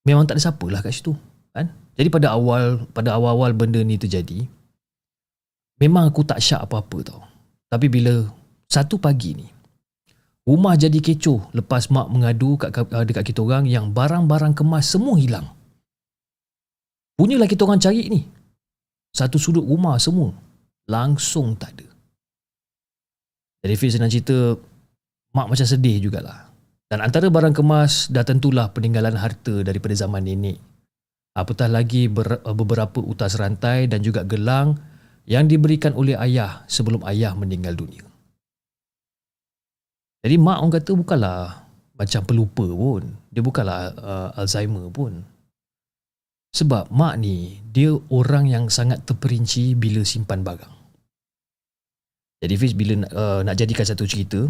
[0.03, 1.15] memang tak ada siapa lah kat situ.
[1.55, 1.71] Kan?
[1.95, 4.43] Jadi pada awal pada awal-awal benda ni terjadi,
[5.79, 7.23] memang aku tak syak apa-apa tau.
[7.71, 8.27] Tapi bila
[8.67, 9.47] satu pagi ni,
[10.45, 12.73] rumah jadi kecoh lepas mak mengadu kat,
[13.05, 15.47] dekat kita orang yang barang-barang kemas semua hilang.
[17.17, 18.21] Punyalah kita orang cari ni.
[19.11, 20.33] Satu sudut rumah semua
[20.89, 21.87] langsung tak ada.
[23.61, 24.57] Jadi Fiz senang cerita
[25.37, 26.49] mak macam sedih jugalah.
[26.91, 30.59] Dan antara barang kemas dah tentulah peninggalan harta daripada zaman nenek.
[31.31, 34.75] Apatah lagi ber, beberapa utas rantai dan juga gelang
[35.23, 38.03] yang diberikan oleh ayah sebelum ayah meninggal dunia.
[40.21, 41.65] Jadi mak orang kata bukanlah
[41.97, 43.03] macam pelupa pun.
[43.33, 45.25] Dia bukanlah uh, Alzheimer pun.
[46.53, 50.73] Sebab mak ni dia orang yang sangat terperinci bila simpan barang.
[52.41, 54.49] Jadi Fiz bila uh, nak jadikan satu cerita,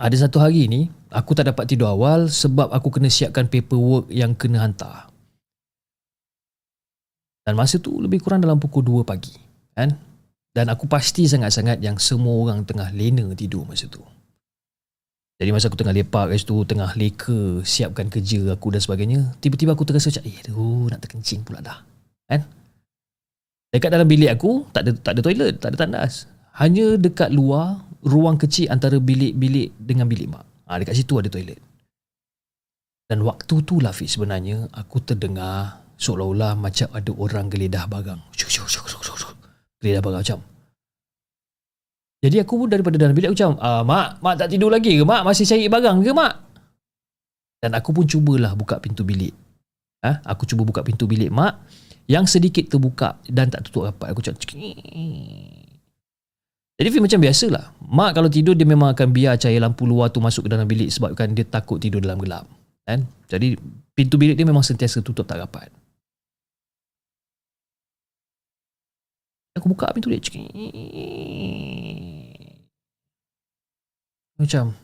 [0.00, 4.32] ada satu hari ni aku tak dapat tidur awal sebab aku kena siapkan paperwork yang
[4.32, 5.12] kena hantar.
[7.44, 9.36] Dan masa tu lebih kurang dalam pukul 2 pagi,
[9.76, 9.92] kan?
[10.56, 14.00] Dan aku pasti sangat-sangat yang semua orang tengah lena tidur masa tu.
[15.34, 19.74] Jadi masa aku tengah lepak kat situ, tengah leka, siapkan kerja aku dan sebagainya, tiba-tiba
[19.74, 21.82] aku terasa macam, eh, aduh, nak terkencing pula dah.
[22.30, 22.46] Kan?
[23.74, 26.30] Dekat dalam bilik aku, tak ada tak ada toilet, tak ada tandas.
[26.54, 30.46] Hanya dekat luar, ruang kecil antara bilik-bilik dengan bilik mak.
[30.70, 31.58] Ha, dekat situ ada toilet.
[33.10, 38.20] Dan waktu tu lah Fiz sebenarnya, aku terdengar seolah-olah macam ada orang geledah barang.
[39.82, 40.38] Geledah barang macam,
[42.24, 45.04] jadi aku pun daripada dalam bilik aku macam, ah, mak, mak tak tidur lagi ke
[45.04, 45.28] mak?
[45.28, 46.34] Masih cari barang ke mak?
[47.60, 49.36] Dan aku pun cubalah buka pintu bilik.
[50.00, 50.24] Ha?
[50.32, 51.60] Aku cuba buka pintu bilik mak
[52.08, 54.12] yang sedikit terbuka dan tak tutup rapat.
[54.12, 54.40] Aku cakap,
[56.74, 57.70] jadi Fim macam biasalah.
[57.86, 60.90] Mak kalau tidur dia memang akan biar cahaya lampu luar tu masuk ke dalam bilik
[60.90, 62.44] sebabkan dia takut tidur dalam gelap.
[62.82, 63.06] Kan?
[63.30, 63.54] Jadi
[63.94, 65.70] pintu bilik dia memang sentiasa tutup tak rapat.
[69.54, 70.18] Aku buka pintu dia.
[74.34, 74.74] Macam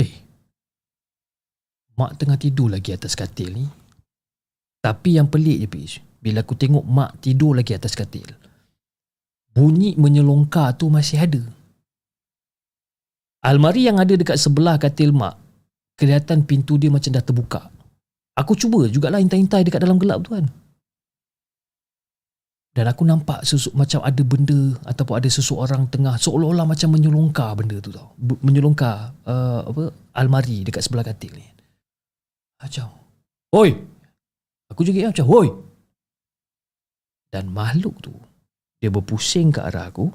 [0.00, 0.12] Eh
[1.96, 3.64] Mak tengah tidur lagi atas katil ni.
[4.80, 8.28] Tapi yang pelik je Pish Bila aku tengok mak tidur lagi atas katil
[9.56, 11.40] Bunyi menyelongkar tu masih ada.
[13.40, 15.40] Almari yang ada dekat sebelah katil mak
[15.96, 17.72] Kelihatan pintu dia macam dah terbuka.
[18.36, 20.44] Aku cuba jugalah intai-intai dekat dalam gelap tu kan
[22.76, 27.80] dan aku nampak sesu, macam ada benda ataupun ada seseorang tengah seolah-olah macam menyelongkar benda
[27.80, 28.12] tu tau.
[28.20, 31.48] Menyelongkar uh, apa almari dekat sebelah katil ni.
[32.60, 32.92] Macam,
[33.56, 33.72] "Oi!"
[34.68, 35.48] Aku juga macam, "Oi!"
[37.32, 38.12] Dan makhluk tu
[38.76, 40.12] dia berpusing ke arah aku.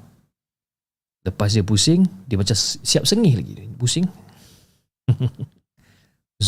[1.26, 3.58] Lepas dia pusing, dia macam siap sengih lagi.
[3.74, 4.06] Pusing.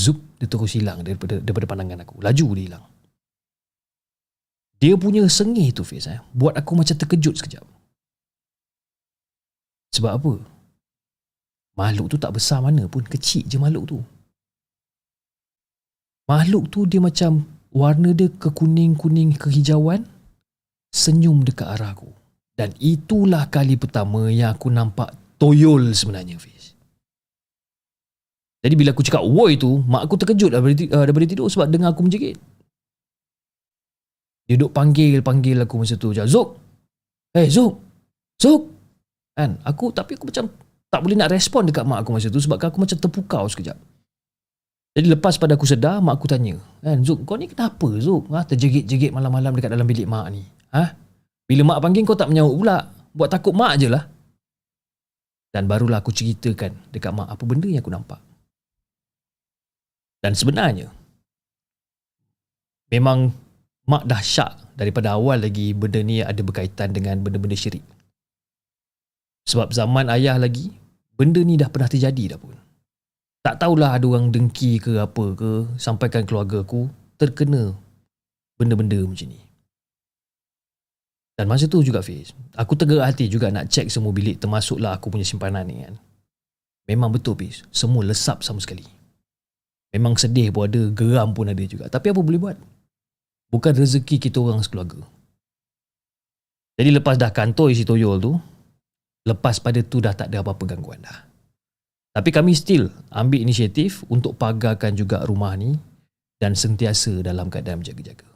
[0.02, 2.22] Zup, dia terus hilang daripada daripada pandangan aku.
[2.22, 2.86] Laju dia hilang.
[4.84, 7.64] Dia punya sengih tu Fiz eh, Buat aku macam terkejut sekejap.
[9.96, 10.32] Sebab apa?
[11.80, 13.98] Makhluk tu tak besar mana pun Kecil je makhluk tu.
[16.28, 20.04] Makhluk tu dia macam Warna dia kekuning-kuning kehijauan
[20.92, 22.12] Senyum dekat arah aku.
[22.52, 26.76] Dan itulah kali pertama Yang aku nampak toyol sebenarnya Fiz.
[28.60, 31.96] Jadi bila aku cakap woi tu Mak aku terkejut daripada, uh, daripada tidur Sebab dengar
[31.96, 32.36] aku menjerit
[34.44, 36.12] dia duduk panggil-panggil aku masa tu.
[36.12, 36.48] Zuk!
[37.32, 37.80] Eh, hey, Zuk!
[38.36, 38.68] Zuk!
[39.32, 39.56] Kan?
[39.64, 40.46] Aku, tapi aku macam
[40.92, 43.74] tak boleh nak respon dekat mak aku masa tu sebab aku macam terpukau sekejap.
[44.94, 46.54] Jadi lepas pada aku sedar, mak aku tanya.
[46.78, 48.30] Kan, Zuk, kau ni kenapa Zuk?
[48.30, 50.44] Ha, terjegit-jegit malam-malam dekat dalam bilik mak ni.
[50.70, 50.94] Ha?
[51.50, 52.78] Bila mak panggil kau tak menyahut pula.
[53.10, 54.06] Buat takut mak je lah.
[55.50, 58.20] Dan barulah aku ceritakan dekat mak apa benda yang aku nampak.
[60.22, 60.88] Dan sebenarnya,
[62.94, 63.34] memang
[63.84, 67.84] mak dah syak daripada awal lagi benda ni ada berkaitan dengan benda-benda syirik.
[69.44, 70.72] Sebab zaman ayah lagi,
[71.20, 72.56] benda ni dah pernah terjadi dah pun.
[73.44, 76.88] Tak tahulah ada orang dengki ke apa ke, sampaikan keluarga aku
[77.20, 77.76] terkena
[78.56, 79.40] benda-benda macam ni.
[81.34, 85.12] Dan masa tu juga Fiz, aku tegak hati juga nak cek semua bilik termasuklah aku
[85.12, 85.98] punya simpanan ni kan.
[86.88, 88.86] Memang betul Fiz, semua lesap sama sekali.
[89.92, 91.86] Memang sedih pun ada, geram pun ada juga.
[91.92, 92.58] Tapi apa boleh buat?
[93.54, 94.98] Bukan rezeki kita orang sekeluarga.
[96.74, 98.34] Jadi lepas dah kantoi si toyol tu,
[99.30, 101.30] lepas pada tu dah tak ada apa-apa gangguan dah.
[102.10, 105.78] Tapi kami still ambil inisiatif untuk pagarkan juga rumah ni
[106.42, 108.26] dan sentiasa dalam keadaan berjaga-jaga.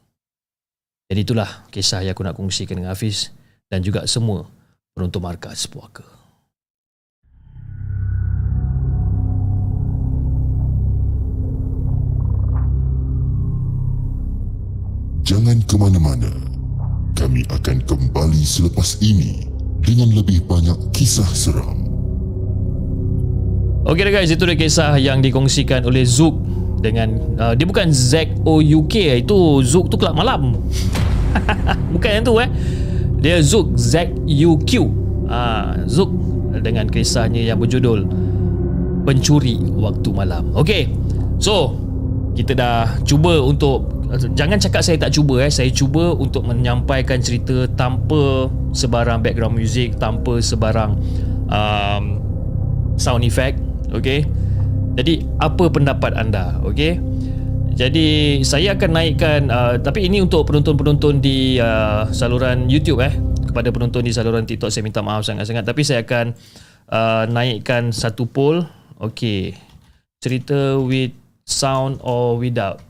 [1.10, 3.34] Jadi itulah kisah yang aku nak kongsikan dengan Hafiz
[3.66, 4.46] dan juga semua
[4.94, 6.17] penonton markas puaka.
[15.28, 16.32] Jangan ke mana-mana.
[17.12, 19.44] Kami akan kembali selepas ini
[19.84, 21.84] dengan lebih banyak kisah seram.
[23.84, 26.32] Okey dah guys, itu dia kisah yang dikongsikan oleh Zook
[26.80, 30.56] dengan uh, dia bukan Z O U K itu Zook tu kelab malam.
[31.92, 32.48] bukan yang tu eh.
[33.20, 34.08] Dia Zook Z
[34.48, 34.88] U Q.
[35.28, 36.08] Ah, uh, Zook
[36.56, 38.08] dengan kisahnya yang berjudul
[39.04, 40.56] Pencuri Waktu Malam.
[40.56, 40.88] Okey.
[41.36, 41.76] So,
[42.38, 43.90] kita dah cuba untuk
[44.38, 45.50] jangan cakap saya tak cuba eh.
[45.50, 50.94] Saya cuba untuk menyampaikan cerita tanpa sebarang background music tanpa sebarang
[51.50, 52.04] um,
[52.94, 53.58] sound effect
[53.90, 54.22] okey
[54.94, 57.00] jadi apa pendapat anda okey
[57.78, 63.14] jadi saya akan naikkan uh, tapi ini untuk penonton-penonton di uh, saluran YouTube eh.
[63.48, 65.62] Kepada penonton di saluran TikTok saya minta maaf sangat-sangat.
[65.62, 66.34] Tapi saya akan
[66.90, 68.66] uh, naikkan satu poll
[68.98, 69.54] okey
[70.18, 71.14] cerita with
[71.48, 72.84] sound or without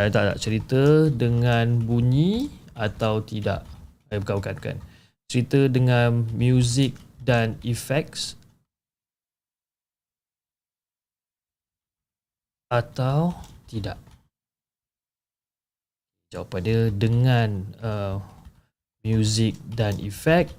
[0.00, 3.68] Eh, tak, tak cerita dengan bunyi atau tidak.
[4.08, 4.76] Eh, bukan, bukan, bukan.
[5.28, 8.32] Cerita dengan music dan effects
[12.72, 13.36] atau
[13.68, 14.00] tidak.
[16.32, 17.48] Jawapan dia dengan
[17.84, 18.16] uh,
[19.04, 20.56] music dan effect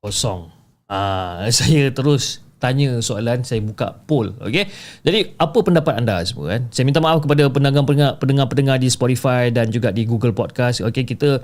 [0.00, 0.48] kosong.
[0.88, 4.66] Ah, saya terus tanya soalan saya buka poll okey?
[5.06, 6.66] Jadi apa pendapat anda semua kan?
[6.74, 11.06] Saya minta maaf kepada pendengar-pendengar pendengar-pendengar di Spotify dan juga di Google Podcast okey?
[11.06, 11.38] Kita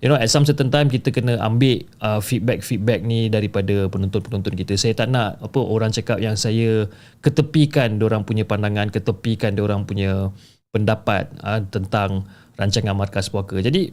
[0.00, 4.78] you know at some certain time kita kena ambil uh, feedback-feedback ni daripada penonton-penonton kita.
[4.78, 6.86] Saya tak nak apa orang cakap yang saya
[7.20, 10.30] ketepikan orang punya pandangan ketepikan orang punya
[10.70, 13.58] pendapat uh, tentang rancangan markas puaka.
[13.58, 13.90] Jadi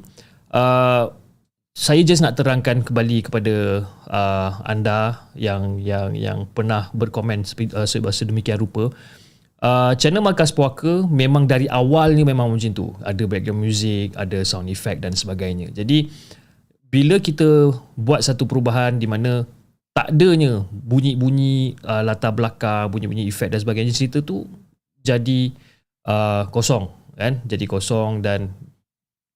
[0.53, 1.09] uh,
[1.77, 8.57] saya just nak terangkan kembali kepada uh, anda yang yang yang pernah berkomen uh, sedemikian
[8.57, 8.89] rupa.
[9.61, 12.89] Uh, channel Markas Puaka memang dari awal ni memang macam tu.
[13.05, 15.69] Ada background music ada sound effect dan sebagainya.
[15.69, 16.09] Jadi
[16.89, 19.45] bila kita buat satu perubahan di mana
[19.93, 24.49] tak adanya bunyi-bunyi uh, latar belakang bunyi-bunyi efek dan sebagainya cerita tu
[25.05, 25.53] jadi
[26.09, 27.37] uh, kosong kan?
[27.45, 28.49] Jadi kosong dan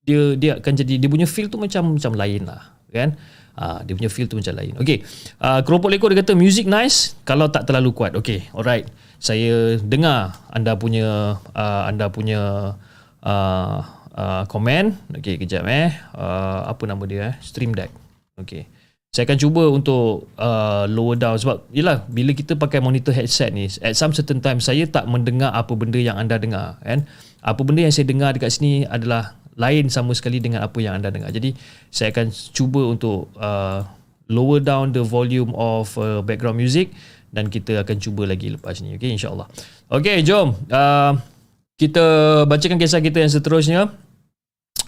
[0.01, 3.15] dia dia akan jadi dia punya feel tu macam macam lain lah kan?
[3.51, 4.73] Uh, dia punya feel tu macam lain.
[4.79, 5.03] Okey.
[5.37, 8.17] Uh, keropok lekor dia kata music nice kalau tak terlalu kuat.
[8.17, 8.87] Okey alright.
[9.21, 12.73] Saya dengar anda punya uh, anda punya
[13.21, 13.77] uh,
[14.17, 15.93] uh, komen okey kejap eh.
[16.17, 17.35] Uh, apa nama dia eh?
[17.43, 17.93] Stream deck.
[18.41, 18.65] Okey.
[19.11, 23.67] Saya akan cuba untuk uh, lower down sebab yalah bila kita pakai monitor headset ni
[23.83, 27.03] at some certain time saya tak mendengar apa benda yang anda dengar kan?
[27.43, 31.11] Apa benda yang saya dengar dekat sini adalah lain sama sekali dengan apa yang anda
[31.11, 31.31] dengar.
[31.31, 31.55] Jadi
[31.91, 33.83] saya akan cuba untuk uh,
[34.31, 36.91] lower down the volume of uh, background music
[37.31, 38.95] dan kita akan cuba lagi lepas ni.
[38.95, 39.47] Okay, insyaAllah.
[39.91, 40.55] Okay, jom.
[40.71, 41.19] Uh,
[41.75, 42.05] kita
[42.45, 43.81] bacakan kisah kita yang seterusnya.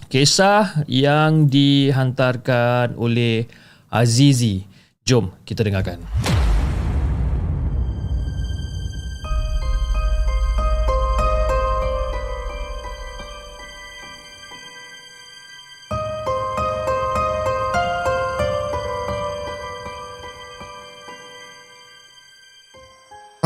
[0.08, 3.50] Kisah yang dihantarkan oleh
[3.90, 4.62] Azizi.
[5.04, 6.00] Jom kita dengarkan.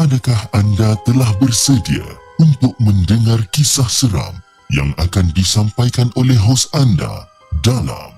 [0.08, 2.00] Adakah anda telah bersedia
[2.40, 4.40] untuk mendengar kisah seram
[4.72, 7.28] yang akan disampaikan oleh hos anda
[7.60, 8.16] dalam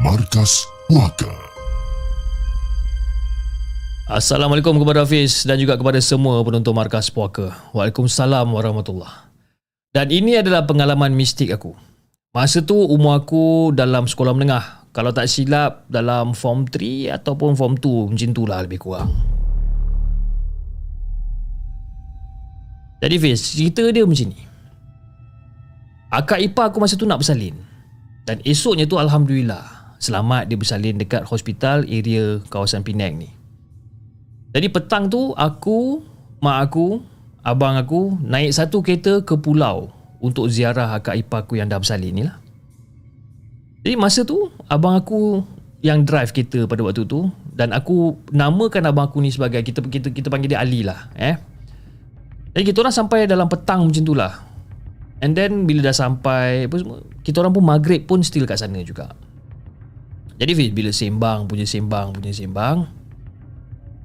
[0.00, 1.28] Markas Puaka?
[4.08, 7.52] Assalamualaikum kepada Hafiz dan juga kepada semua penonton Markas Puaka.
[7.76, 9.28] Waalaikumsalam warahmatullahi
[9.92, 11.76] Dan ini adalah pengalaman mistik aku.
[12.32, 14.88] Masa tu umur aku dalam sekolah menengah.
[14.96, 19.35] Kalau tak silap dalam form 3 ataupun form 2 macam itulah lebih kurang.
[22.96, 24.40] Jadi Fiz, cerita dia macam ni.
[26.08, 27.52] Akak ipar aku masa tu nak bersalin.
[28.24, 33.30] Dan esoknya tu Alhamdulillah, selamat dia bersalin dekat hospital area kawasan Penang ni.
[34.56, 36.00] Jadi petang tu aku,
[36.40, 37.04] mak aku,
[37.44, 42.12] abang aku naik satu kereta ke pulau untuk ziarah akak ipar aku yang dah bersalin
[42.16, 42.40] ni lah.
[43.84, 45.44] Jadi masa tu abang aku
[45.84, 50.08] yang drive kereta pada waktu tu dan aku namakan abang aku ni sebagai kita kita
[50.10, 51.38] kita panggil dia Ali lah eh
[52.56, 54.32] jadi kita orang sampai dalam petang macam tu lah.
[55.20, 58.80] And then bila dah sampai apa semua, kita orang pun maghrib pun still kat sana
[58.80, 59.12] juga.
[60.40, 62.88] Jadi bila sembang punya sembang punya sembang,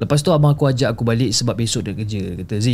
[0.03, 2.43] lepas tu abang aku ajak aku balik sebab besok dia kerja.
[2.43, 2.67] Kata Z,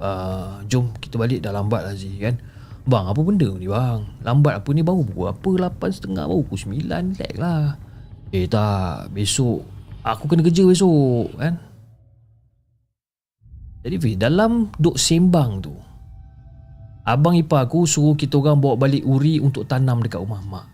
[0.00, 2.40] uh, jom kita balik dah lambat lah Z kan.
[2.86, 7.18] Bang apa benda ni bang Lambat apa ni baru pukul apa 8.30 baru pukul 9
[7.18, 7.74] Relax lah
[8.30, 9.66] Eh tak Besok
[10.06, 11.65] Aku kena kerja besok Kan
[13.86, 15.74] Jadi Fiz Dalam duk sembang tu
[17.06, 20.66] Abang ipar aku suruh kita orang bawa balik uri untuk tanam dekat rumah mak.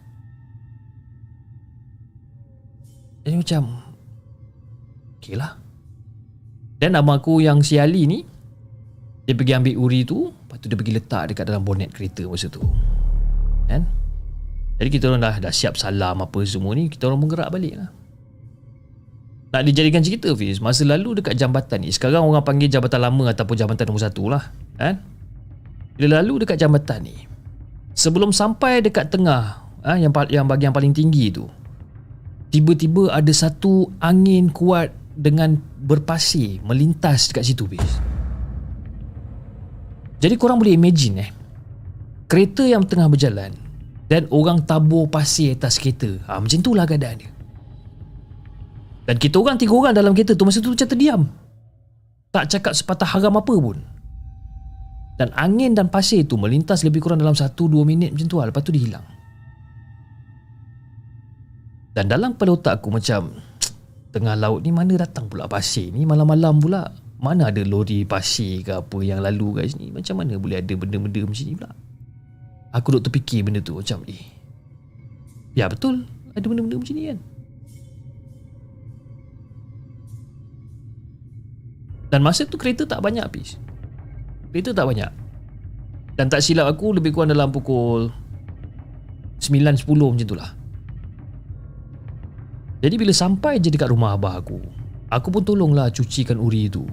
[3.28, 3.62] Jadi macam
[5.20, 5.60] Okay lah.
[6.80, 8.24] Dan abang aku yang si Ali ni
[9.28, 12.48] Dia pergi ambil uri tu Lepas tu dia pergi letak dekat dalam bonet kereta masa
[12.48, 12.64] tu.
[13.68, 13.84] Kan?
[14.80, 17.76] Jadi kita orang dah, dah siap salam apa semua ni Kita orang pun gerak balik
[17.76, 18.01] lah
[19.53, 23.53] Nak dijadikan cerita Fiz Masa lalu dekat jambatan ni Sekarang orang panggil jambatan lama Ataupun
[23.53, 24.48] jambatan nombor satu lah
[24.80, 25.05] Kan
[26.00, 27.16] Bila lalu dekat jambatan ni
[27.92, 31.44] Sebelum sampai dekat tengah ha, yang, yang bahagian paling tinggi tu
[32.53, 37.92] Tiba-tiba ada satu angin kuat dengan berpasir melintas dekat situ bis.
[40.20, 41.30] Jadi korang boleh imagine eh
[42.28, 43.53] kereta yang tengah berjalan
[44.07, 46.20] dan orang tabur pasir atas kereta.
[46.28, 47.31] Ha, macam itulah keadaan dia.
[49.03, 51.20] Dan kita orang tiga orang dalam kereta tu masa tu macam terdiam.
[52.30, 53.78] Tak cakap sepatah haram apa pun.
[55.18, 58.48] Dan angin dan pasir tu melintas lebih kurang dalam 1-2 minit macam tu lah.
[58.48, 59.05] Lepas tu dia hilang.
[61.92, 63.36] Dan dalam kepala otak aku macam
[64.16, 66.88] Tengah laut ni mana datang pula pasir ni malam-malam pula
[67.20, 71.20] Mana ada lori pasir ke apa yang lalu kat sini Macam mana boleh ada benda-benda
[71.24, 71.70] macam ni pula
[72.72, 74.24] Aku duk terfikir benda tu macam eh
[75.53, 77.18] Ya betul ada benda-benda macam ni kan
[82.12, 83.56] Dan masa tu kereta tak banyak habis
[84.52, 85.08] Kereta tak banyak.
[86.12, 88.12] Dan tak silap aku lebih kurang dalam pukul
[89.40, 90.52] 9-10 macam tu lah.
[92.84, 94.60] Jadi bila sampai je dekat rumah abah aku
[95.08, 96.84] Aku pun tolonglah cucikan uri tu.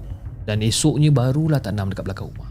[0.47, 2.47] Dan esoknya barulah tanam dekat belakang rumah.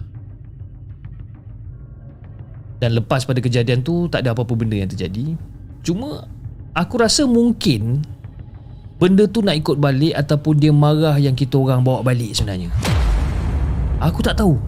[2.79, 5.41] Dan lepas pada kejadian tu Tak ada apa-apa benda yang terjadi.
[5.81, 6.29] Cuma
[6.77, 8.05] Aku rasa mungkin
[8.99, 12.71] Benda tu nak ikut balik Ataupun dia marah yang kita orang bawa balik sebenarnya
[14.03, 14.59] Aku tak tahu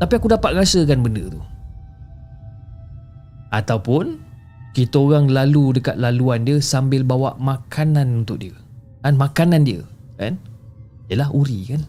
[0.00, 1.40] Tapi aku dapat rasakan benda tu
[3.54, 4.24] Ataupun
[4.74, 8.50] kita orang lalu dekat laluan dia sambil bawa makanan untuk dia.
[9.06, 9.86] Kan makanan dia,
[10.18, 10.34] kan?
[11.06, 11.82] Yalah uri kan.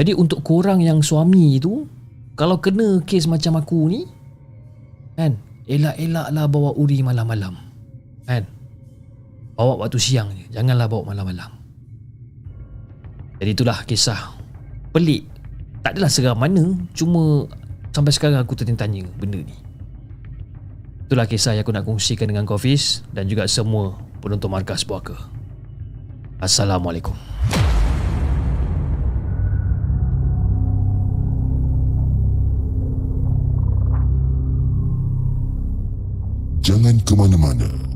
[0.00, 1.84] Jadi untuk korang yang suami tu
[2.32, 4.08] kalau kena kes macam aku ni
[5.16, 5.36] kan
[5.68, 7.65] elak-elaklah bawa uri malam-malam.
[8.26, 8.44] Kan?
[9.56, 11.48] Bawa waktu siang je, janganlah bawa malam-malam.
[13.40, 14.36] Jadi itulah kisah
[14.92, 15.24] pelik.
[15.80, 17.46] Tak adalah seram mana, cuma
[17.96, 19.56] Sampai sekarang aku tertanya benda ni.
[21.08, 25.16] Itulah kisah yang aku nak kongsikan dengan kau Fiz dan juga semua penonton Markas Puaka.
[26.36, 27.16] Assalamualaikum.
[36.60, 37.95] Jangan ke mana-mana.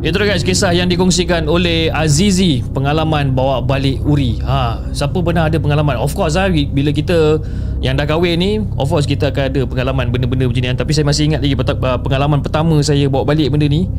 [0.00, 4.40] Itu guys kisah yang dikongsikan oleh Azizi pengalaman bawa balik Uri.
[4.40, 6.00] Ha, siapa pernah ada pengalaman?
[6.00, 7.36] Of course lah bila kita
[7.84, 10.72] yang dah kahwin ni, of course kita akan ada pengalaman benda-benda macam ni.
[10.72, 11.52] Tapi saya masih ingat lagi
[12.00, 13.92] pengalaman pertama saya bawa balik benda ni.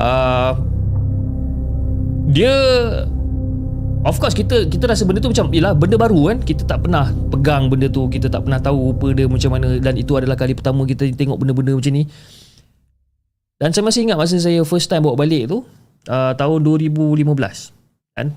[0.00, 0.56] Uh,
[2.32, 2.54] dia
[4.04, 7.08] Of course kita kita rasa benda tu macam Yelah benda baru kan Kita tak pernah
[7.32, 10.52] pegang benda tu Kita tak pernah tahu apa dia macam mana Dan itu adalah kali
[10.52, 12.04] pertama kita tengok benda-benda macam ni
[13.62, 15.62] dan saya masih ingat masa saya first time bawa balik tu
[16.10, 17.22] uh, tahun 2015
[18.14, 18.28] kan.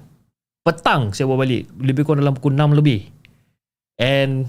[0.62, 3.10] Petang saya bawa balik lebih kurang dalam pukul 6 lebih.
[3.98, 4.46] And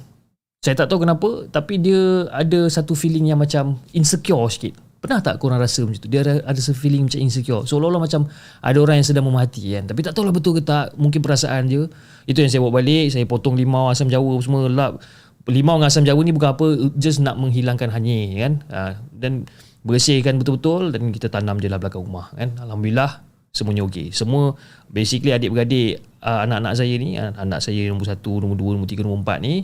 [0.61, 4.75] saya tak tahu kenapa tapi dia ada satu feeling yang macam insecure sikit.
[4.99, 6.11] Pernah tak korang rasa macam tu?
[6.11, 7.63] Dia ada, ada feeling macam insecure.
[7.63, 8.27] Seolah-olah macam
[8.59, 9.87] ada orang yang sedang memerhati kan.
[9.87, 10.99] Tapi tak tahulah betul ke tak.
[10.99, 11.87] Mungkin perasaan je.
[12.27, 13.15] Itu yang saya bawa balik.
[13.15, 14.99] Saya potong limau, asam jawa semua lap.
[15.47, 16.67] Limau dengan asam jawa ni bukan apa.
[16.99, 18.53] Just nak menghilangkan hanyir kan.
[18.67, 19.47] Uh, dan
[19.89, 22.53] bersihkan betul-betul dan kita tanam je lah belakang rumah kan?
[22.61, 24.13] Alhamdulillah semuanya okey.
[24.13, 24.53] Semua
[24.93, 29.05] basically adik-beradik uh, anak-anak saya ni uh, anak saya nombor 1 nombor 2 nombor 3
[29.05, 29.55] nombor 4 ni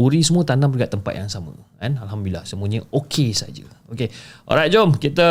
[0.00, 2.00] uri semua tanam dekat tempat yang sama kan?
[2.00, 3.68] Alhamdulillah semuanya okey saja.
[3.92, 4.08] Okey
[4.48, 5.28] alright jom kita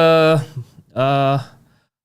[0.94, 1.38] uh,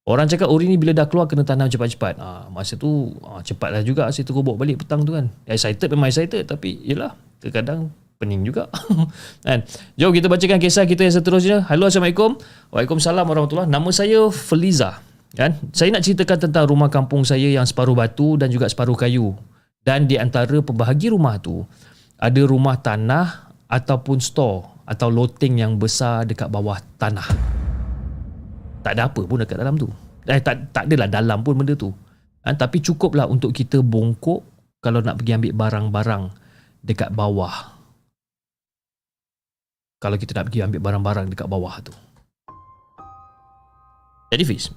[0.09, 2.17] orang cakap uri ni bila dah keluar kena tanam cepat-cepat.
[2.17, 5.29] Uh, masa tu uh, cepatlah juga saya terus bawa balik petang tu kan.
[5.45, 7.13] Excited memang excited tapi yelah
[7.43, 7.93] terkadang
[8.25, 8.73] pening juga
[9.47, 9.61] kan
[10.01, 12.41] jom kita bacakan kisah kita yang seterusnya halo assalamualaikum
[12.73, 15.05] waalaikumsalam warahmatullahi nama saya Feliza
[15.35, 15.59] Kan?
[15.75, 19.35] Saya nak ceritakan tentang rumah kampung saya yang separuh batu dan juga separuh kayu.
[19.83, 21.67] Dan di antara pembahagi rumah tu,
[22.17, 27.27] ada rumah tanah ataupun store atau loteng yang besar dekat bawah tanah.
[28.87, 29.91] Tak ada apa pun dekat dalam tu.
[30.25, 31.91] Eh, tak, tak adalah dalam pun benda tu.
[32.47, 34.45] Ha, tapi cukuplah untuk kita bongkok
[34.79, 36.25] kalau nak pergi ambil barang-barang
[36.85, 37.74] dekat bawah.
[40.05, 41.97] Kalau kita nak pergi ambil barang-barang dekat bawah tu.
[44.29, 44.69] Jadi Fiz,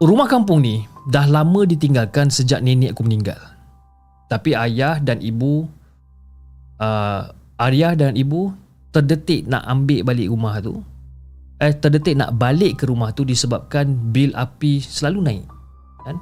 [0.00, 3.36] rumah kampung ni dah lama ditinggalkan sejak nenek aku meninggal.
[4.32, 5.68] Tapi ayah dan ibu
[6.80, 7.22] uh,
[7.68, 8.48] ayah dan ibu
[8.96, 10.80] terdetik nak ambil balik rumah tu.
[11.60, 15.44] Eh terdetik nak balik ke rumah tu disebabkan bil api selalu naik.
[16.08, 16.16] Kan?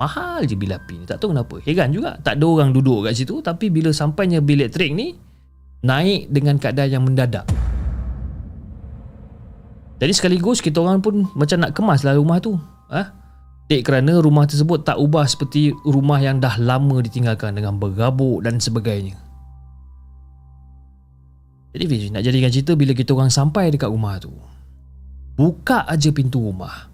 [0.00, 1.04] Mahal je bil api ni.
[1.04, 1.60] Tak tahu kenapa.
[1.60, 2.16] Heran juga.
[2.24, 5.28] Tak ada orang duduk kat situ tapi bila sampainya bil elektrik ni
[5.80, 7.48] naik dengan keadaan yang mendadak.
[10.00, 12.56] Jadi sekaligus kita orang pun macam nak kemas lah rumah tu.
[12.88, 13.12] Ha?
[13.68, 18.58] Dek kerana rumah tersebut tak ubah seperti rumah yang dah lama ditinggalkan dengan bergabuk dan
[18.58, 19.14] sebagainya.
[21.70, 24.34] Jadi Fiz, nak jadikan cerita bila kita orang sampai dekat rumah tu.
[25.38, 26.90] Buka aja pintu rumah.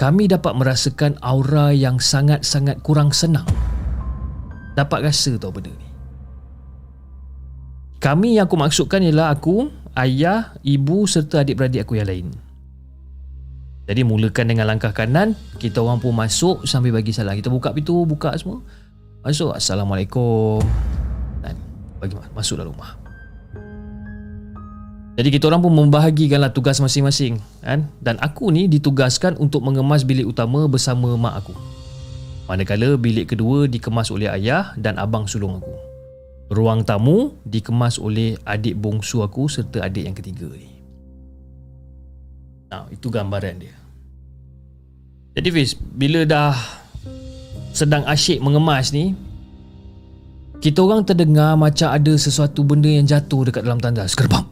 [0.00, 3.44] Kami dapat merasakan aura yang sangat-sangat kurang senang.
[4.72, 5.91] Dapat rasa tau benda ni.
[8.02, 12.26] Kami yang aku maksudkan ialah aku, ayah, ibu serta adik-beradik aku yang lain.
[13.86, 17.38] Jadi mulakan dengan langkah kanan, kita orang pun masuk sambil bagi salam.
[17.38, 18.58] Kita buka pintu, buka semua.
[19.22, 20.58] Masuk, Assalamualaikum.
[21.46, 21.54] Dan
[22.02, 22.98] bagi masuk dalam rumah.
[25.14, 27.86] Jadi kita orang pun membahagikanlah tugas masing-masing kan?
[28.02, 31.54] Dan aku ni ditugaskan untuk mengemas bilik utama bersama mak aku
[32.48, 35.91] Manakala bilik kedua dikemas oleh ayah dan abang sulung aku
[36.52, 40.68] Ruang tamu dikemas oleh adik bongsu aku serta adik yang ketiga ni
[42.68, 43.76] Nah, itu gambaran dia
[45.32, 46.52] Jadi Fiz, bila dah
[47.72, 49.16] sedang asyik mengemas ni
[50.62, 54.14] kita orang terdengar macam ada sesuatu benda yang jatuh dekat dalam tandas.
[54.14, 54.46] Kerbam.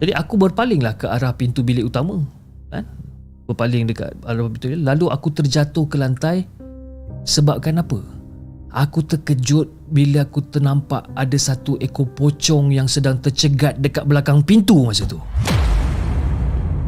[0.00, 2.24] Jadi aku berpalinglah ke arah pintu bilik utama.
[2.72, 2.88] Kan?
[3.44, 4.88] Berpaling dekat arah pintu bilik.
[4.88, 6.48] Lalu aku terjatuh ke lantai.
[7.28, 8.00] Sebabkan apa?
[8.76, 14.84] Aku terkejut bila aku ternampak ada satu ekor pocong yang sedang tercegat dekat belakang pintu
[14.84, 15.16] masa tu.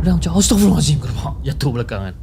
[0.04, 2.14] Dan macam astagfirullahaladzim kerap jatuh belakangan.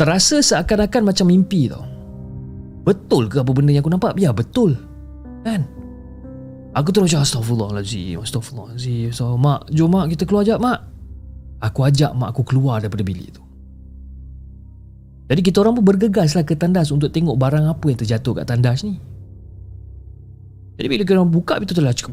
[0.00, 1.84] Terasa seakan-akan macam mimpi tau.
[2.88, 4.16] Betul ke apa benda yang aku nampak?
[4.16, 4.80] Ya betul.
[5.44, 5.68] Kan?
[6.74, 10.82] Aku terus macam Astaghfirullahaladzim Astaghfirullahaladzim so, Mak Jom mak kita keluar jap mak
[11.62, 13.43] Aku ajak mak aku keluar daripada bilik tu
[15.24, 18.44] Jadi kita orang pun bergegas lah ke tandas Untuk tengok barang apa yang terjatuh kat
[18.44, 19.00] tandas ni.
[20.76, 22.04] Jadi bila kita orang buka pintu tandas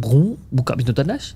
[0.48, 1.36] Buka pintu tandas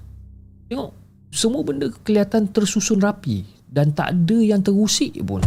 [0.71, 0.95] Tengok
[1.35, 5.43] Semua benda kelihatan tersusun rapi Dan tak ada yang terusik pun.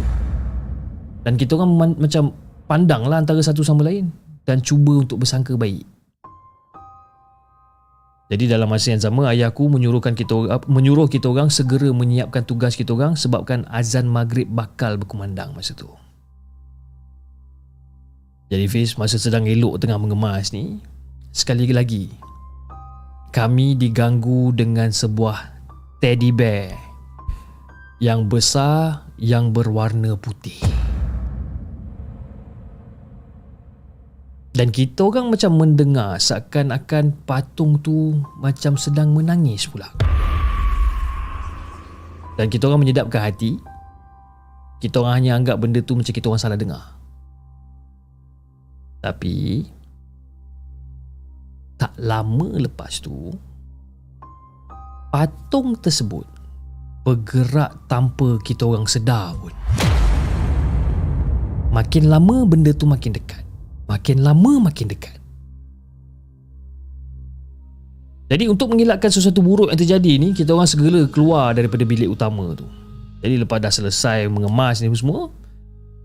[1.24, 2.36] Dan kita orang man- macam
[2.68, 4.12] Pandang lah antara satu sama lain
[4.44, 5.84] Dan cuba untuk bersangka baik.
[8.28, 12.92] Jadi dalam masa yang sama ayahku menyuruhkan kita menyuruh kita orang segera menyiapkan tugas kita
[12.92, 15.88] orang sebabkan azan maghrib bakal berkumandang masa tu.
[18.48, 20.80] Jadi Fiz masa sedang elok tengah mengemas ni
[21.36, 22.08] sekali lagi
[23.28, 25.36] kami diganggu dengan sebuah
[26.00, 26.72] teddy bear
[28.00, 30.56] yang besar yang berwarna putih.
[34.56, 39.86] Dan kita orang macam mendengar seakan-akan patung tu macam sedang menangis pula.
[42.34, 43.60] Dan kita orang menyedapkan hati.
[44.82, 46.97] Kita orang hanya anggap benda tu macam kita orang salah dengar.
[48.98, 49.62] Tapi
[51.78, 53.30] tak lama lepas tu
[55.14, 56.26] patung tersebut
[57.06, 59.54] bergerak tanpa kita orang sedar pun.
[61.70, 63.48] Makin lama benda tu makin dekat.
[63.88, 65.16] Makin lama makin dekat
[68.28, 72.52] Jadi untuk mengelakkan sesuatu buruk yang terjadi ni Kita orang segera keluar daripada bilik utama
[72.52, 72.68] tu
[73.24, 75.32] Jadi lepas dah selesai mengemas ni semua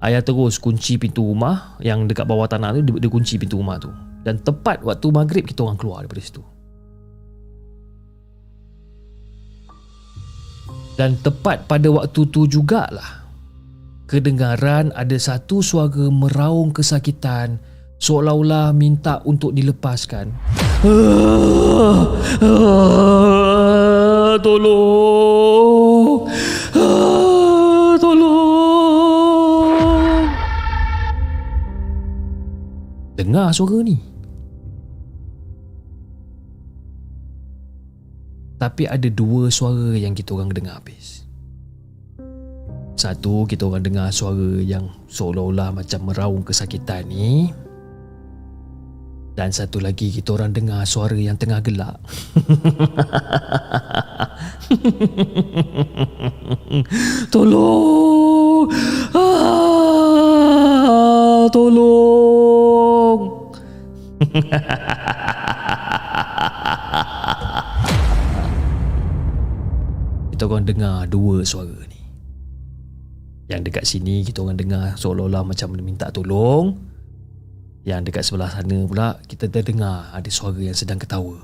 [0.04, 3.80] Ayah terus kunci pintu rumah Yang dekat bawah tanah tu Dia, dia kunci pintu rumah
[3.80, 3.88] tu
[4.22, 6.43] Dan tepat waktu maghrib kita orang keluar daripada situ
[10.99, 13.24] Dan tepat pada waktu tu jugalah
[14.12, 17.58] Kedengaran ada satu suara meraung kesakitan
[18.04, 20.36] seolah-olah minta untuk dilepaskan.
[24.43, 26.28] Tolong!
[28.04, 28.53] Tolong!
[33.14, 34.01] Dengar suara ni.
[38.57, 41.22] Tapi ada dua suara yang kita orang dengar habis.
[42.97, 47.51] Satu kita orang dengar suara yang seolah-olah macam meraung kesakitan ni.
[49.34, 51.99] Dan satu lagi kita orang dengar suara yang tengah gelak.
[57.34, 58.70] Tolong!
[59.14, 62.33] Ah, tolong!
[70.34, 72.02] kita orang dengar dua suara ni.
[73.48, 76.74] Yang dekat sini kita orang dengar seolah-olah macam minta tolong.
[77.84, 81.38] Yang dekat sebelah sana pula kita terdengar ada suara yang sedang ketawa.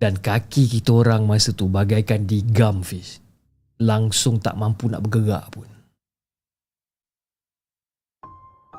[0.00, 3.20] Dan kaki kita orang masa tu bagaikan digam fish.
[3.80, 5.68] Langsung tak mampu nak bergerak pun.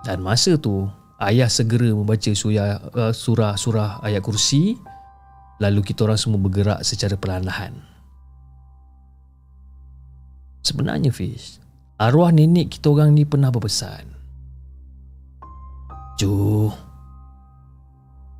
[0.01, 0.89] Dan masa tu
[1.21, 4.77] ayah segera membaca surah uh, surah-surah ayat kursi
[5.61, 7.77] lalu kita orang semua bergerak secara perlahan-lahan.
[10.65, 11.61] Sebenarnya Fiz,
[12.01, 14.09] arwah nenek kita orang ni pernah berpesan.
[16.17, 16.69] Ju,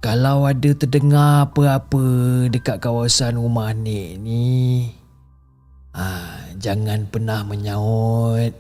[0.01, 2.05] kalau ada terdengar apa-apa
[2.49, 4.89] dekat kawasan rumah nek ni,
[5.93, 8.53] ah, jangan pernah menyaut.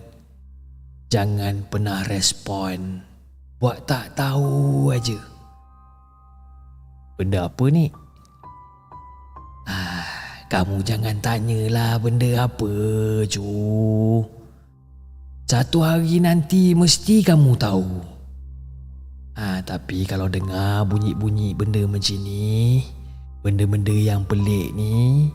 [1.11, 3.10] Jangan pernah respon.
[3.61, 5.21] Buat tak tahu aja.
[7.13, 7.93] Benda apa ni?
[9.69, 12.73] Ah, kamu jangan tanyalah benda apa,
[13.29, 13.45] cu.
[15.45, 18.01] Satu hari nanti mesti kamu tahu.
[19.37, 22.81] Ah, tapi kalau dengar bunyi-bunyi benda macam ni,
[23.45, 25.29] benda-benda yang pelik ni,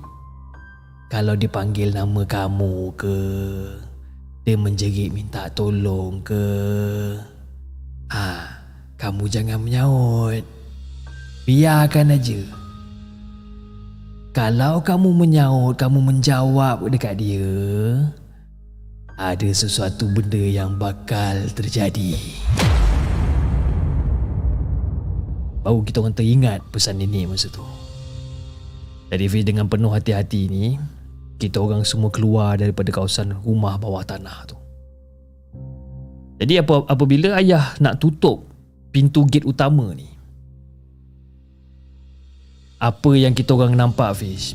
[1.15, 3.19] kalau dipanggil nama kamu ke,
[4.43, 6.43] dia menjerit minta tolong ke,
[8.11, 8.63] ah,
[9.01, 10.45] kamu jangan menyaut.
[11.47, 12.41] Biarkan aja.
[14.37, 17.49] Kalau kamu menyaut, kamu menjawab dekat dia,
[19.17, 22.21] ada sesuatu benda yang bakal terjadi.
[25.65, 27.65] Baru kita orang teringat pesan nenek masa tu.
[29.09, 30.77] Jadi dengan penuh hati-hati ni,
[31.41, 34.56] kita orang semua keluar daripada kawasan rumah bawah tanah tu.
[36.37, 38.45] Jadi apa apabila ayah nak tutup
[38.93, 40.05] pintu gate utama ni,
[42.77, 44.53] apa yang kita orang nampak Fiz?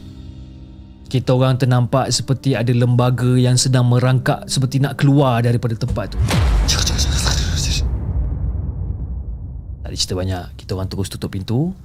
[1.11, 6.19] Kita orang ternampak seperti ada lembaga yang sedang merangkak seperti nak keluar daripada tempat tu.
[9.81, 10.55] Tak ada cerita banyak.
[10.55, 11.75] Kita orang terus tutup pintu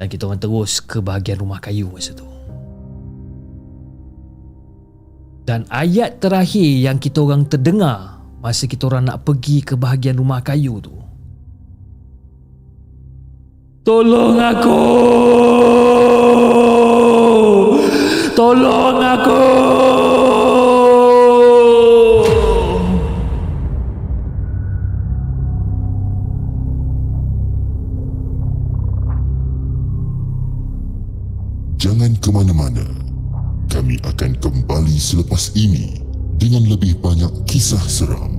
[0.00, 2.24] dan kita orang terus ke bahagian rumah kayu masa tu.
[5.44, 8.15] Dan ayat terakhir yang kita orang terdengar
[8.46, 10.94] masa kita orang nak pergi ke bahagian rumah kayu tu.
[13.82, 14.82] Tolong aku!
[18.38, 19.42] Tolong aku!
[31.82, 32.86] Jangan ke mana-mana.
[33.66, 35.98] Kami akan kembali selepas ini
[36.38, 38.35] dengan lebih banyak kisah seram.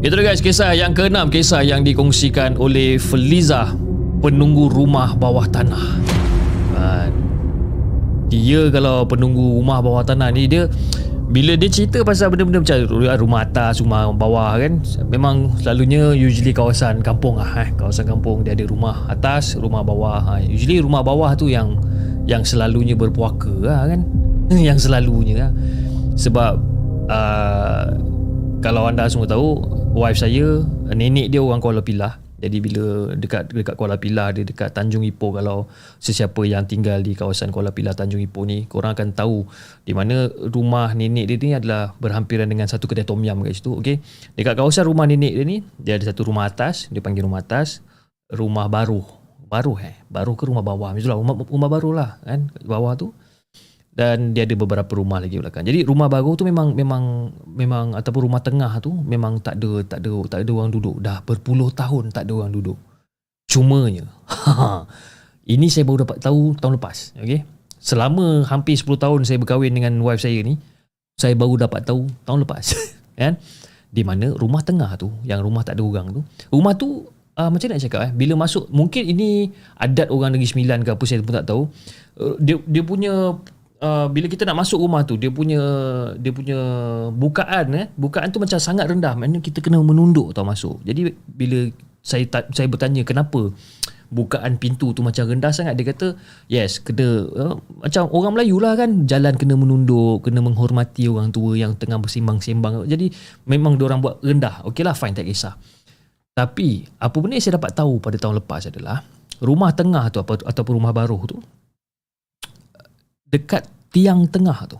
[0.00, 3.76] Itu dia guys kisah yang keenam kisah yang dikongsikan oleh Feliza
[4.24, 6.00] penunggu rumah bawah tanah.
[8.30, 10.70] Dia kalau penunggu rumah bawah tanah ni dia
[11.30, 12.78] bila dia cerita pasal benda-benda macam
[13.18, 17.70] rumah atas, rumah bawah kan memang selalunya usually kawasan kampung lah eh.
[17.74, 20.32] kawasan kampung dia ada rumah atas, rumah bawah ha.
[20.42, 21.78] usually rumah bawah tu yang
[22.26, 24.06] yang selalunya berpuaka lah kan
[24.70, 25.50] yang selalunya lah
[26.14, 26.58] sebab
[27.10, 27.94] uh,
[28.62, 30.62] kalau anda semua tahu wife saya
[30.94, 32.22] nenek dia orang Kuala Pilah.
[32.40, 35.68] Jadi bila dekat dekat Kuala Pilah dia dekat Tanjung Ipoh kalau
[36.00, 39.44] sesiapa yang tinggal di kawasan Kuala Pilah Tanjung Ipoh ni korang akan tahu
[39.84, 43.76] di mana rumah nenek dia ni adalah berhampiran dengan satu kedai tom yum kat situ
[43.76, 44.00] okey?
[44.40, 47.84] Dekat kawasan rumah nenek dia ni dia ada satu rumah atas dia panggil rumah atas
[48.32, 49.04] rumah baru
[49.50, 50.00] baru eh?
[50.08, 50.96] Baru ke rumah bawah?
[50.96, 52.48] Macam rumah rumah baru lah kan?
[52.64, 53.12] Bawah tu
[53.90, 55.66] dan dia ada beberapa rumah lagi belakang.
[55.66, 59.98] Jadi rumah baru tu memang memang memang ataupun rumah tengah tu memang tak ada tak
[60.06, 60.96] ada tak ada orang duduk.
[61.02, 62.78] Dah berpuluh tahun tak ada orang duduk.
[63.50, 64.06] Cumanya
[65.54, 67.18] ini saya baru dapat tahu tahun lepas.
[67.18, 67.42] Okey.
[67.80, 70.60] Selama hampir 10 tahun saya berkahwin dengan wife saya ni,
[71.16, 72.76] saya baru dapat tahu tahun lepas.
[73.20, 73.40] kan?
[73.90, 76.20] Di mana rumah tengah tu, yang rumah tak ada orang tu,
[76.52, 77.08] rumah tu
[77.40, 79.48] uh, macam nak cakap eh, bila masuk mungkin ini
[79.80, 81.62] adat orang Negeri Sembilan ke apa saya pun tak tahu.
[82.20, 83.34] Uh, dia dia punya
[83.80, 85.60] uh, bila kita nak masuk rumah tu dia punya
[86.16, 86.58] dia punya
[87.10, 89.16] bukaan eh bukaan tu macam sangat rendah.
[89.16, 90.78] Maknanya kita kena menunduk tau masuk.
[90.84, 91.68] Jadi bila
[92.00, 93.52] saya ta- saya bertanya kenapa
[94.10, 95.76] bukaan pintu tu macam rendah sangat?
[95.78, 96.18] Dia kata
[96.50, 101.56] yes kena uh, macam orang Melayu lah kan jalan kena menunduk kena menghormati orang tua
[101.56, 102.86] yang tengah bersimbang-simbang.
[102.86, 103.10] Jadi
[103.48, 104.64] memang dia orang buat rendah.
[104.68, 105.56] Okey lah fine tak kisah.
[106.30, 109.04] Tapi apa benda yang saya dapat tahu pada tahun lepas adalah
[109.44, 111.36] rumah tengah tu apa ataupun rumah baru tu
[113.30, 114.78] dekat tiang tengah tu.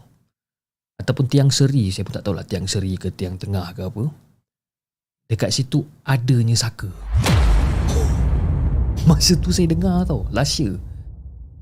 [1.00, 4.04] Ataupun tiang seri saya pun tak tahulah tiang seri ke tiang tengah ke apa.
[5.30, 6.90] Dekat situ adanya saka.
[9.08, 10.76] Masa tu saya dengar tau last year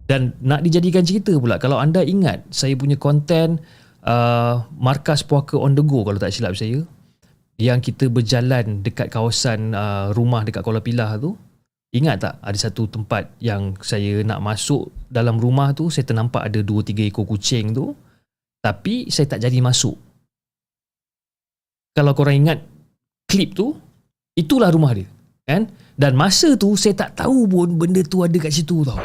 [0.08, 3.60] dan nak dijadikan cerita pula kalau anda ingat saya punya konten
[4.08, 6.80] uh, markas puaka on the go kalau tak silap saya
[7.60, 11.34] yang kita berjalan dekat kawasan uh, rumah dekat Kuala Pilah tu.
[11.90, 16.60] Ingat tak ada satu tempat yang saya nak masuk dalam rumah tu saya ternampak ada
[16.60, 17.96] 2-3 ekor kucing tu
[18.60, 19.96] tapi saya tak jadi masuk.
[21.96, 22.62] Kalau korang ingat
[23.26, 23.74] klip tu
[24.36, 25.08] itulah rumah dia
[25.48, 25.64] kan?
[25.98, 29.00] Dan masa tu saya tak tahu pun benda tu ada kat situ tau.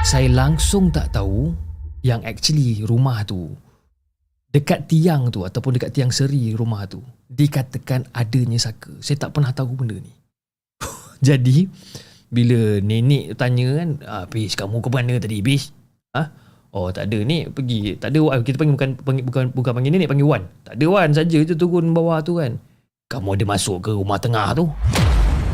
[0.00, 1.52] Saya langsung tak tahu
[2.00, 3.52] yang actually rumah tu
[4.50, 8.90] dekat tiang tu ataupun dekat tiang seri rumah tu dikatakan adanya saka.
[8.98, 10.10] Saya tak pernah tahu benda ni.
[11.28, 11.68] Jadi
[12.30, 15.74] bila nenek tanya kan ah, Bish kamu ke mana tadi Bish?
[16.14, 16.30] Ha?
[16.70, 20.06] Oh tak ada ni pergi tak ada kita panggil bukan panggil, bukan bukan panggil nenek
[20.06, 20.42] panggil Wan.
[20.62, 21.10] Tak ada Wan.
[21.10, 22.54] Saja tu turun bawah tu kan.
[23.10, 24.70] Kamu ada masuk ke rumah tengah tu?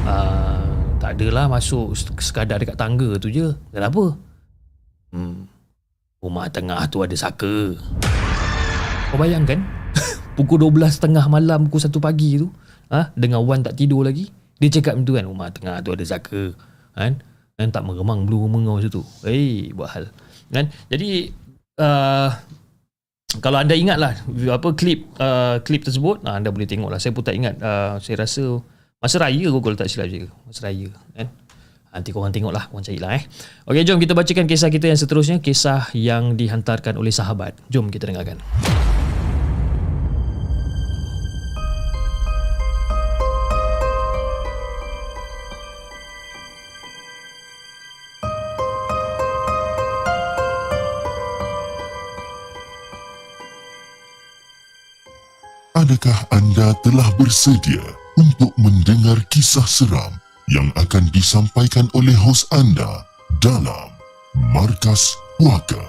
[0.05, 0.69] Uh,
[1.01, 3.49] tak adalah masuk sekadar dekat tangga tu je.
[3.73, 4.13] Kenapa?
[5.09, 5.49] Hmm,
[6.21, 7.73] rumah tengah tu ada saka.
[9.09, 9.65] Kau bayangkan
[10.37, 12.53] pukul 12.30 malam pukul 1 pagi tu
[12.93, 16.05] ha, dengan Wan tak tidur lagi dia cakap macam tu kan rumah tengah tu ada
[16.05, 16.57] saka
[16.97, 17.21] kan?
[17.57, 20.05] Dan tak meremang bulu mengau situ eh hey, buat hal.
[20.53, 20.69] Kan?
[20.93, 21.33] Jadi
[21.81, 22.31] uh,
[23.41, 24.17] kalau anda ingat lah
[24.53, 27.57] apa klip uh, klip tersebut nah, anda boleh tengok lah saya pun tak ingat.
[27.61, 28.61] Uh, saya rasa
[29.01, 30.29] masa raya kot kalau tak silap je?
[30.49, 31.29] Masa raya kan?
[31.97, 33.25] Nanti korang tengok lah korang cari lah eh.
[33.65, 35.41] Ok jom kita bacakan kisah kita yang seterusnya.
[35.41, 37.57] Kisah yang dihantarkan oleh sahabat.
[37.73, 38.37] Jom kita dengarkan
[55.77, 57.85] Adakah anda telah bersedia
[58.17, 60.09] untuk mendengar kisah seram
[60.49, 63.05] yang akan disampaikan oleh hos anda
[63.45, 63.93] dalam
[64.57, 65.85] Markas Puaka?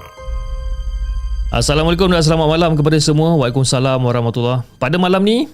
[1.55, 3.39] Assalamualaikum dan selamat malam kepada semua.
[3.39, 4.67] Waalaikumsalam warahmatullahi.
[4.75, 5.47] Pada malam ni,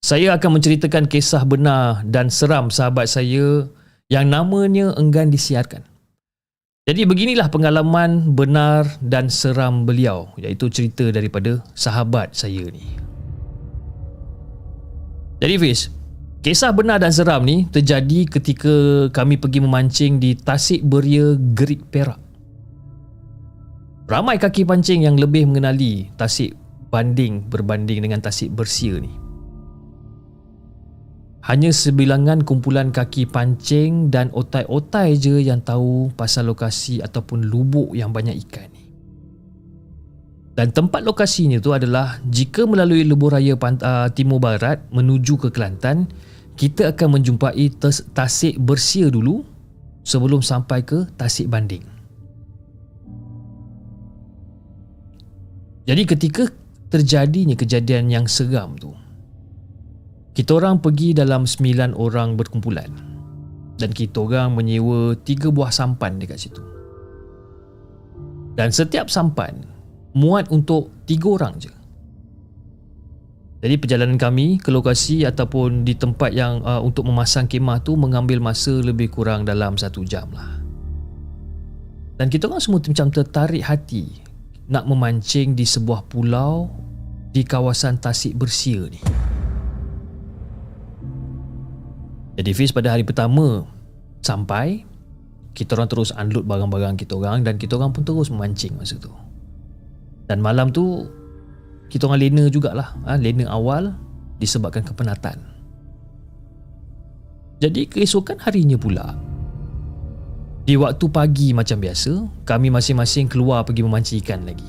[0.00, 3.68] saya akan menceritakan kisah benar dan seram sahabat saya
[4.08, 5.84] yang namanya enggan disiarkan.
[6.88, 13.05] Jadi beginilah pengalaman benar dan seram beliau iaitu cerita daripada sahabat saya ni.
[15.46, 15.94] Jadi Fiz,
[16.42, 22.18] kisah benar dan seram ni terjadi ketika kami pergi memancing di Tasik Beria Gerik Perak.
[24.10, 26.50] Ramai kaki pancing yang lebih mengenali Tasik
[26.90, 29.14] banding berbanding dengan Tasik Bersia ni.
[31.46, 38.10] Hanya sebilangan kumpulan kaki pancing dan otai-otai je yang tahu pasal lokasi ataupun lubuk yang
[38.10, 38.75] banyak ikan.
[40.56, 46.08] Dan tempat lokasinya tu adalah jika melalui lebuh raya uh, timur barat menuju ke Kelantan,
[46.56, 47.76] kita akan menjumpai
[48.16, 49.44] Tasik Bersia dulu
[50.00, 51.84] sebelum sampai ke Tasik Banding.
[55.84, 56.48] Jadi ketika
[56.88, 58.96] terjadinya kejadian yang seram tu,
[60.32, 62.88] kita orang pergi dalam sembilan orang berkumpulan
[63.76, 66.64] dan kita orang menyewa tiga buah sampan dekat situ.
[68.56, 69.75] Dan setiap sampan
[70.16, 71.72] muat untuk tiga orang je.
[73.60, 78.40] Jadi perjalanan kami ke lokasi ataupun di tempat yang uh, untuk memasang kemah tu mengambil
[78.40, 80.60] masa lebih kurang dalam satu jam lah.
[82.16, 84.24] Dan kita orang semua macam tertarik hati
[84.72, 86.72] nak memancing di sebuah pulau
[87.32, 89.00] di kawasan Tasik Bersia ni.
[92.36, 93.64] Jadi Fiz pada hari pertama
[94.24, 94.84] sampai
[95.56, 99.12] kita orang terus unload barang-barang kita orang dan kita orang pun terus memancing masa tu.
[100.26, 101.06] Dan malam tu
[101.86, 102.98] kita orang lena jugalah.
[103.06, 103.94] Ha, Lena awal
[104.42, 105.38] disebabkan kepenatan.
[107.56, 109.16] Jadi keesokan harinya pula
[110.68, 114.68] Di waktu pagi macam biasa Kami masing-masing keluar pergi memancing ikan lagi.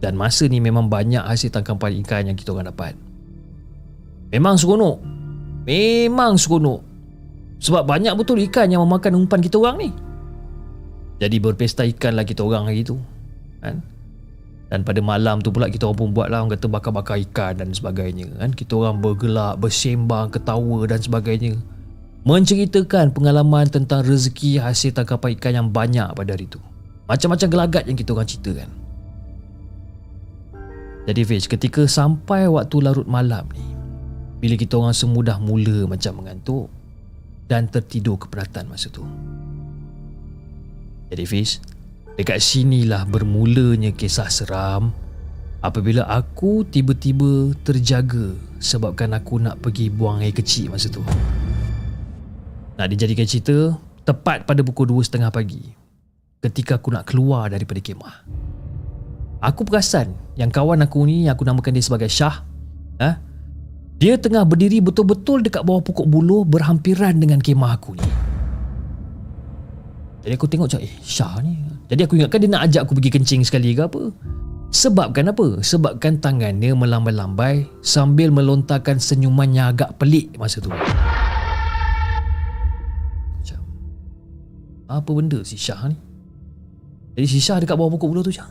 [0.00, 2.92] Dan masa ni memang banyak hasil tangkapan ikan yang kita orang dapat.
[4.32, 5.00] Memang seronok.
[5.64, 6.80] Memang seronok.
[7.56, 9.90] Sebab banyak betul ikan yang memakan umpan kita orang ni.
[11.24, 13.00] Jadi berpesta ikan lah kita orang hari tu.
[13.64, 13.93] Kan
[14.74, 17.70] dan pada malam tu pula kita orang pun buat lah orang kata bakar-bakar ikan dan
[17.70, 18.50] sebagainya kan.
[18.50, 21.54] Kita orang bergelak bersembang ketawa dan sebagainya.
[22.26, 26.58] Menceritakan pengalaman tentang rezeki hasil tangkapan ikan yang banyak pada hari tu.
[27.06, 28.82] Macam-macam gelagat yang kita orang ceritakan
[31.04, 33.64] jadi Fish ketika sampai waktu larut malam ni
[34.40, 36.68] bila kita orang semua dah mula macam mengantuk
[37.44, 39.04] dan tertidur keberatan masa tu.
[41.12, 41.60] Jadi Fiz,
[42.14, 44.94] dekat sinilah bermulanya kisah seram
[45.58, 51.02] apabila aku tiba-tiba terjaga sebabkan aku nak pergi buang air kecil masa tu.
[52.74, 55.62] Nak dijadikan cerita, tepat pada pukul 2.30 pagi
[56.44, 58.26] ketika aku nak keluar daripada kemah.
[59.40, 62.44] Aku perasan yang kawan aku ni yang aku namakan dia sebagai Syah
[63.00, 63.10] ha?
[63.96, 68.08] Dia tengah berdiri betul-betul dekat bawah pokok buluh berhampiran dengan kemah aku ni.
[70.24, 73.10] Jadi aku tengok macam eh Syah ni Jadi aku ingatkan dia nak ajak aku pergi
[73.12, 74.08] kencing sekali ke apa?
[74.72, 75.60] Sebabkan apa?
[75.60, 80.72] Sebabkan tangannya melambai-lambai Sambil melontarkan senyuman yang agak pelik masa tu.
[83.38, 83.60] Macam
[84.88, 85.96] Apa benda si Syah ni?
[87.14, 88.48] Jadi si Syah dekat bawah pokok bulu tu macam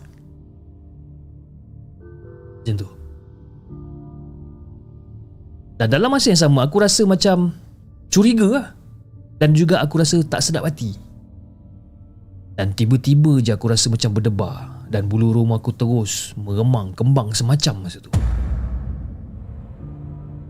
[2.64, 2.90] Macam tu.
[5.82, 7.52] Dan dalam masa yang sama aku rasa macam
[8.14, 8.68] Curiga lah.
[9.42, 11.13] Dan juga aku rasa tak sedap hati
[12.54, 17.90] dan tiba-tiba je aku rasa macam berdebar dan bulu rumah aku terus meremang kembang semacam
[17.90, 18.14] masa tu.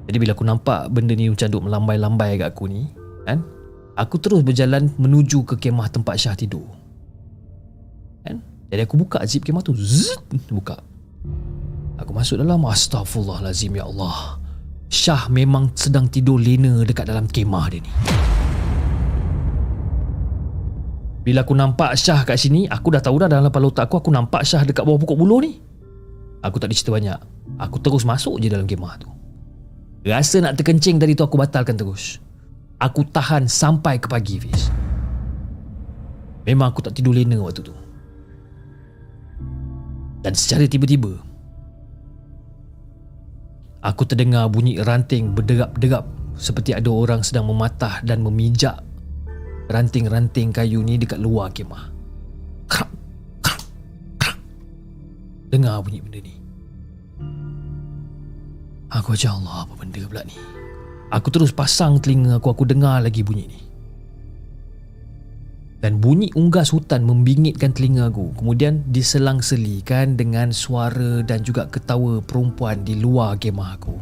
[0.04, 2.92] Jadi bila aku nampak benda ni macam duk melambai-lambai kat aku ni,
[3.24, 3.40] kan?
[3.96, 6.66] Aku terus berjalan menuju ke kemah tempat Syah tidur.
[8.26, 8.44] Kan?
[8.68, 9.72] Jadi aku buka zip kemah tu.
[9.72, 10.18] Zzz,
[10.52, 10.82] buka.
[12.02, 12.66] Aku masuk dalam.
[12.66, 14.42] Astaghfirullahalazim ya Allah.
[14.90, 17.92] Syah memang sedang tidur lena dekat dalam kemah dia ni.
[21.24, 24.12] Bila aku nampak Syah kat sini, aku dah tahu dah dalam kepala otak aku, aku
[24.12, 25.64] nampak Syah dekat bawah pokok buluh ni.
[26.44, 27.20] Aku tak dicerita banyak.
[27.64, 29.08] Aku terus masuk je dalam kemah tu.
[30.04, 32.20] Rasa nak terkencing dari tu aku batalkan terus.
[32.76, 34.68] Aku tahan sampai ke pagi, Fiz.
[36.44, 37.72] Memang aku tak tidur lena waktu tu.
[40.20, 41.24] Dan secara tiba-tiba,
[43.80, 46.04] aku terdengar bunyi ranting berderap-derap
[46.36, 48.84] seperti ada orang sedang mematah dan memijak
[49.72, 51.92] ranting-ranting kayu ni dekat luar kemah.
[52.68, 52.90] Krak,
[53.44, 53.62] krak,
[54.20, 54.38] krak.
[55.52, 56.34] Dengar bunyi benda ni.
[58.94, 60.38] Aku ajar Allah apa benda pula ni.
[61.14, 63.60] Aku terus pasang telinga aku, aku dengar lagi bunyi ni.
[65.84, 68.32] Dan bunyi unggas hutan membingitkan telinga aku.
[68.40, 73.96] Kemudian diselang-selikan dengan suara dan juga ketawa perempuan di luar kemah aku.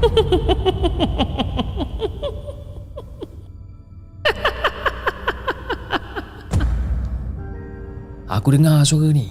[8.30, 9.26] Aku dengar suara ni.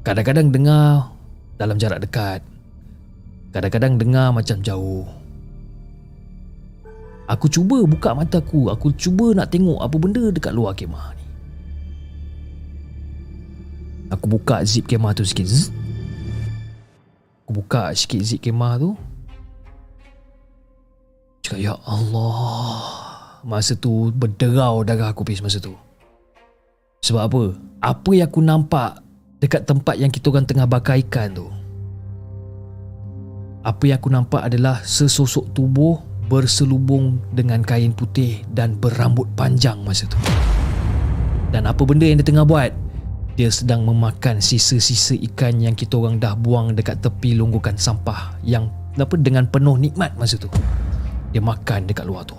[0.00, 1.12] Kadang-kadang dengar
[1.60, 2.40] Dalam jarak dekat.
[3.52, 5.06] Kadang-kadang dengar macam jauh.
[7.30, 8.72] Aku cuba buka mata aku.
[8.72, 11.26] Aku cuba nak tengok apa benda dekat luar kemah ni.
[14.10, 15.46] Aku buka zip kemah tu sikit.
[15.46, 15.70] Zzz.
[17.46, 18.90] Aku buka sikit zip kemah tu.
[21.44, 22.88] Cakap ya Allah
[23.44, 25.76] Masa tu berderau darah aku pis masa tu
[27.04, 27.42] sebab apa?
[27.84, 29.04] Apa yang aku nampak
[29.36, 31.52] dekat tempat yang kita orang tengah bakar ikan tu?
[33.60, 36.00] Apa yang aku nampak adalah sesosok tubuh
[36.32, 40.16] berselubung dengan kain putih dan berambut panjang masa tu.
[41.52, 42.72] Dan apa benda yang dia tengah buat?
[43.36, 48.72] Dia sedang memakan sisa-sisa ikan yang kita orang dah buang dekat tepi longgokan sampah yang
[48.96, 50.48] apa dengan penuh nikmat masa tu.
[51.36, 52.38] Dia makan dekat luar tu.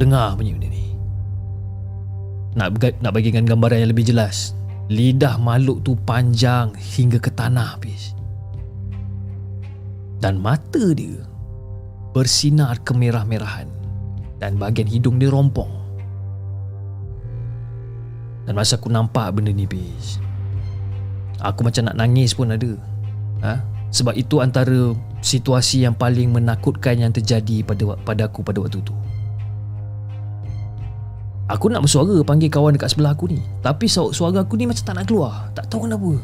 [0.00, 0.86] Dengar bunyi benda ni
[2.56, 2.68] Nak,
[3.04, 4.56] nak bagikan gambaran yang lebih jelas
[4.90, 8.16] Lidah makhluk tu panjang hingga ke tanah habis
[10.18, 11.20] Dan mata dia
[12.16, 13.68] Bersinar kemerah-merahan
[14.40, 15.70] Dan bahagian hidung dia rompong
[18.48, 20.18] Dan masa aku nampak benda ni bis
[21.38, 22.72] Aku macam nak nangis pun ada
[23.46, 23.62] ha?
[23.90, 28.94] Sebab itu antara situasi yang paling menakutkan yang terjadi pada pada aku pada waktu tu.
[31.50, 33.42] Aku nak bersuara panggil kawan dekat sebelah aku ni.
[33.58, 35.50] Tapi suara aku ni macam tak nak keluar.
[35.50, 36.14] Tak tahu kenapa.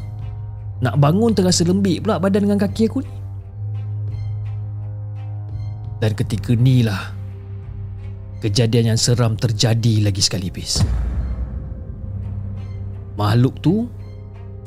[0.87, 3.11] Nak bangun terasa lembik pula badan dengan kaki aku ni.
[5.97, 7.09] Dan ketika ni lah
[8.37, 10.85] Kejadian yang seram terjadi lagi sekali bis
[13.17, 13.89] Makhluk tu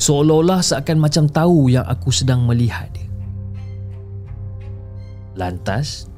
[0.00, 3.04] Seolah-olah seakan macam tahu yang aku sedang melihat dia.
[5.36, 6.08] Lantas,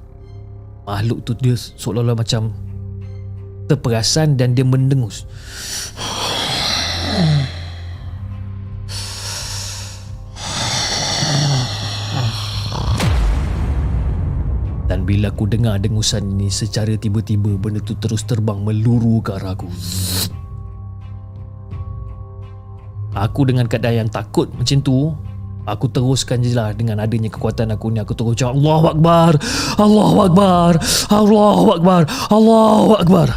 [0.86, 2.54] makhluk tu dia seolah-olah macam
[3.66, 5.26] terperasan dan dia mendengus.
[14.92, 19.56] Dan bila aku dengar dengusan ini secara tiba-tiba benda tu terus terbang meluru ke arah
[19.56, 19.72] aku.
[23.12, 25.16] Aku dengan keadaan yang takut macam tu
[25.62, 28.02] Aku teruskan je lah dengan adanya kekuatan aku ni.
[28.02, 29.32] Aku terus cakap Allahu Akbar
[29.78, 30.72] Allahu Akbar
[31.06, 32.02] Allahu Akbar
[32.34, 33.28] Allahu Akbar.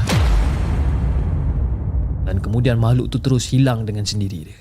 [2.25, 4.59] Dan kemudian makhluk tu terus hilang dengan sendiri dia.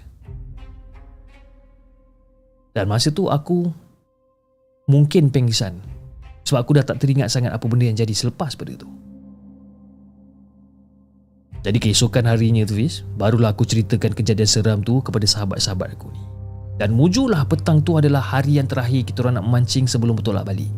[2.76, 3.72] Dan masa tu aku
[4.84, 5.80] Mungkin pengsan
[6.44, 8.90] Sebab aku dah tak teringat sangat apa benda yang jadi selepas pada tu.
[11.64, 16.33] Jadi keesokan harinya tu Fiz Barulah aku ceritakan kejadian seram tu Kepada sahabat-sahabat aku ni
[16.74, 20.70] Dan mujulah petang tu adalah hari yang terakhir Kita orang nak memancing sebelum bertolak balik.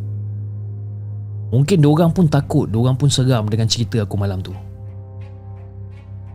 [1.49, 4.53] Mungkin diorang pun takut Diorang pun seram dengan cerita aku malam tu.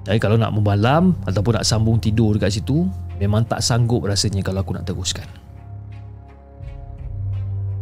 [0.01, 2.89] Jadi kalau nak membalam Ataupun nak sambung tidur dekat situ
[3.21, 5.29] Memang tak sanggup rasanya kalau aku nak teruskan.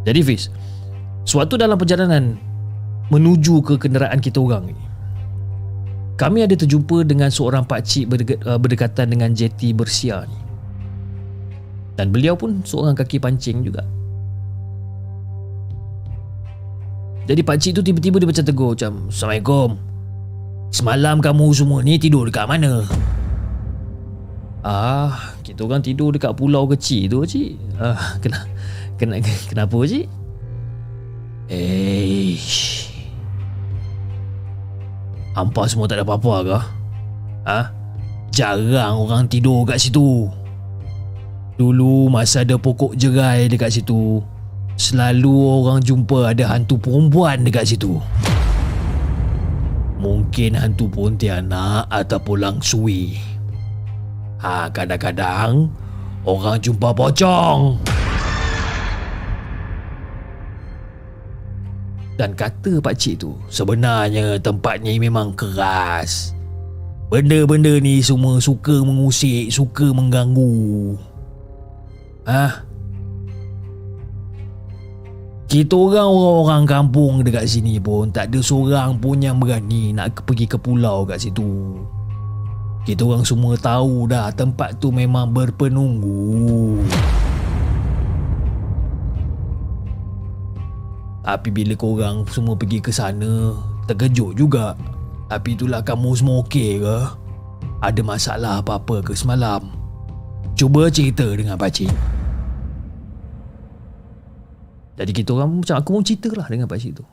[0.03, 0.51] Jadi Fiz
[1.23, 2.35] Suatu dalam perjalanan
[3.07, 4.77] Menuju ke kenderaan kita orang ni
[6.19, 8.11] kami ada terjumpa dengan seorang pakcik
[8.43, 10.48] uh, berdekatan dengan jeti bersia ni.
[11.99, 13.83] Dan beliau pun seorang kaki pancing juga.
[17.27, 19.77] Jadi pakcik tu tiba-tiba dia macam tegur macam Assalamualaikum
[20.73, 22.87] Semalam kamu semua ni tidur dekat mana?
[24.65, 27.53] Ah, kita orang tidur dekat pulau kecil tu cik.
[27.77, 28.47] Ah, kena,
[28.97, 29.19] kena,
[29.49, 30.07] kenapa cik?
[31.51, 32.37] Eh,
[35.35, 36.57] Hampa semua tak ada apa-apa ke?
[37.49, 37.59] Ha?
[38.33, 40.29] Jarang orang tidur kat situ.
[41.59, 44.23] Dulu masa ada pokok jerai dekat situ,
[44.79, 45.27] selalu
[45.59, 47.99] orang jumpa ada hantu perempuan dekat situ.
[49.99, 53.19] Mungkin hantu pontianak ataupun langsui.
[54.39, 55.67] Ha, kadang-kadang
[56.23, 57.75] orang jumpa pocong.
[62.19, 66.35] Dan kata pakcik tu Sebenarnya tempat ni memang keras
[67.07, 70.99] Benda-benda ni semua suka mengusik Suka mengganggu
[72.27, 72.67] Hah?
[75.49, 80.45] Kita orang orang kampung dekat sini pun Tak ada seorang pun yang berani Nak pergi
[80.45, 81.73] ke pulau kat situ
[82.85, 86.85] Kita orang semua tahu dah Tempat tu memang berpenunggu
[91.25, 93.57] Tapi bila korang semua pergi ke sana
[93.89, 94.77] Terkejut juga
[95.33, 96.99] Tapi itulah kamu semua okey ke?
[97.81, 99.78] Ada masalah apa-apa ke semalam?
[100.59, 101.87] Cuba cerita dengan pakcik
[104.99, 107.05] Jadi kita orang macam aku mau cerita lah dengan pakcik tu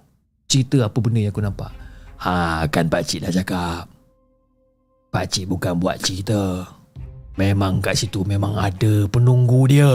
[0.50, 1.70] Cerita apa benda yang aku nampak
[2.26, 3.86] Ha kan pakcik dah cakap
[5.14, 6.66] Pakcik bukan buat cerita
[7.38, 9.94] Memang kat situ memang ada penunggu dia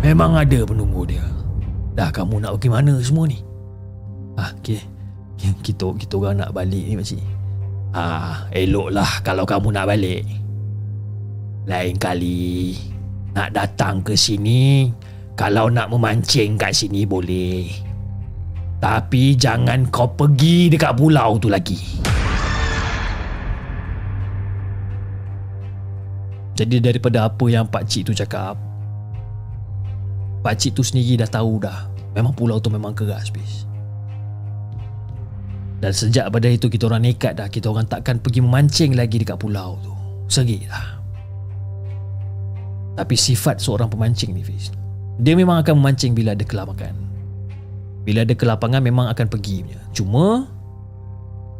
[0.00, 1.28] Memang ada penunggu dia
[1.92, 3.42] Dah kamu nak pergi mana semua ni?
[4.38, 4.78] Ah, okay.
[5.66, 7.18] Kita kita orang nak balik ni makcik.
[7.90, 10.22] Ah, eloklah kalau kamu nak balik.
[11.68, 12.72] Lain kali
[13.36, 14.88] nak datang ke sini,
[15.36, 17.68] kalau nak memancing kat sini boleh.
[18.80, 21.76] Tapi jangan kau pergi dekat pulau tu lagi.
[26.56, 28.56] Jadi daripada apa yang pak cik tu cakap,
[30.38, 31.90] Pakcik tu sendiri dah tahu dah.
[32.14, 33.66] Memang pulau tu memang keras bis.
[35.84, 37.50] Dan sejak pada itu kita orang nekat dah.
[37.50, 39.92] Kita orang takkan pergi memancing lagi dekat pulau tu.
[40.30, 40.97] Segi lah
[42.98, 44.74] Tapi sifat seorang pemancing ni Fiz
[45.22, 46.98] Dia memang akan memancing bila ada kelapangan
[48.02, 50.50] Bila ada kelapangan memang akan pergi punya Cuma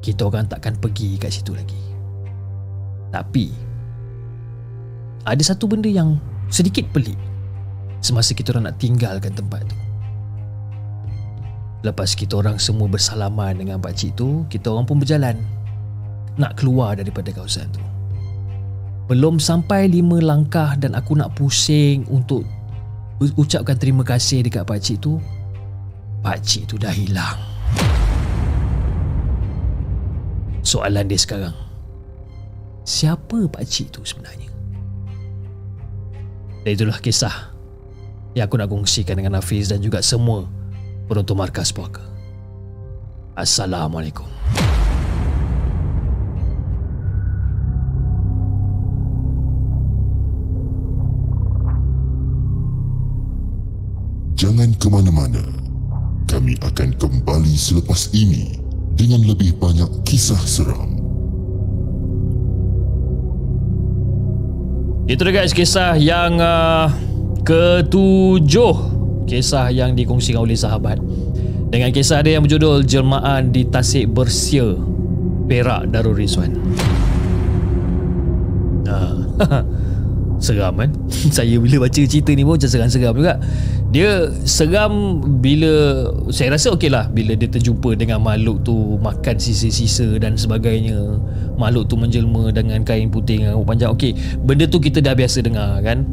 [0.02, 1.78] Kita orang takkan pergi kat situ lagi
[3.14, 3.54] Tapi
[5.22, 6.18] Ada satu benda yang
[6.50, 7.28] sedikit pelik
[7.98, 9.76] semasa kita orang nak tinggalkan tempat tu.
[11.86, 15.38] Lepas kita orang semua bersalaman dengan pak cik tu, kita orang pun berjalan
[16.34, 17.82] nak keluar daripada kawasan tu.
[19.08, 22.44] Belum sampai lima langkah dan aku nak pusing untuk
[23.40, 25.16] ucapkan terima kasih dekat pak cik tu,
[26.20, 27.40] pak cik tu dah hilang.
[30.60, 31.56] Soalan dia sekarang,
[32.84, 34.52] siapa pak cik tu sebenarnya?
[36.68, 37.56] Dan itulah kisah
[38.36, 40.44] yang aku nak kongsikan dengan Hafiz dan juga semua
[41.08, 42.04] penonton markas puaka.
[43.32, 44.37] Assalamualaikum.
[54.58, 55.38] Ke mana-mana.
[56.26, 58.58] Kami akan kembali selepas ini
[58.98, 60.98] dengan lebih banyak kisah seram.
[65.06, 66.90] Itu dia guys kisah yang uh,
[67.46, 68.76] ketujuh.
[69.30, 70.98] Kisah yang dikongsikan oleh sahabat.
[71.70, 74.74] Dengan kisah dia yang berjudul Jelmaan di Tasik Bersia
[75.46, 76.50] Perak Darul Rizwan.
[78.90, 79.22] Uh,
[80.38, 80.90] Seram kan?
[81.36, 83.42] Saya bila baca cerita ni pun macam seram-seram juga
[83.88, 90.20] Dia seram bila Saya rasa okey lah Bila dia terjumpa dengan makhluk tu Makan sisa-sisa
[90.20, 91.16] dan sebagainya.
[91.56, 93.88] Makhluk tu menjelma dengan kain putih dengan panjang.
[93.96, 94.12] Okey
[94.44, 96.04] Benda tu kita dah biasa dengar kan?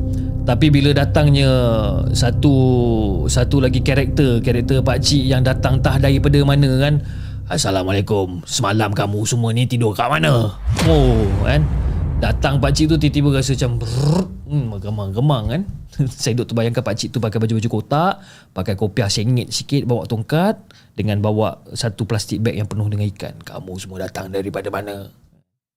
[0.45, 1.49] Tapi bila datangnya
[2.14, 2.53] satu
[3.26, 7.02] satu lagi karakter karakter pak cik yang datang tah daripada mana kan?
[7.49, 8.45] Assalamualaikum.
[8.45, 10.53] Semalam kamu semua ni tidur kat mana?
[10.85, 11.65] Oh kan?
[12.22, 13.81] Datang pakcik tu tiba-tiba rasa macam
[14.56, 15.61] hmm, Gemang-gemang kan
[16.23, 18.23] Saya duduk terbayangkan pakcik tu pakai baju-baju kotak
[18.56, 20.56] Pakai kopiah sengit sikit Bawa tongkat
[20.95, 25.11] Dengan bawa satu plastik bag yang penuh dengan ikan Kamu semua datang daripada mana?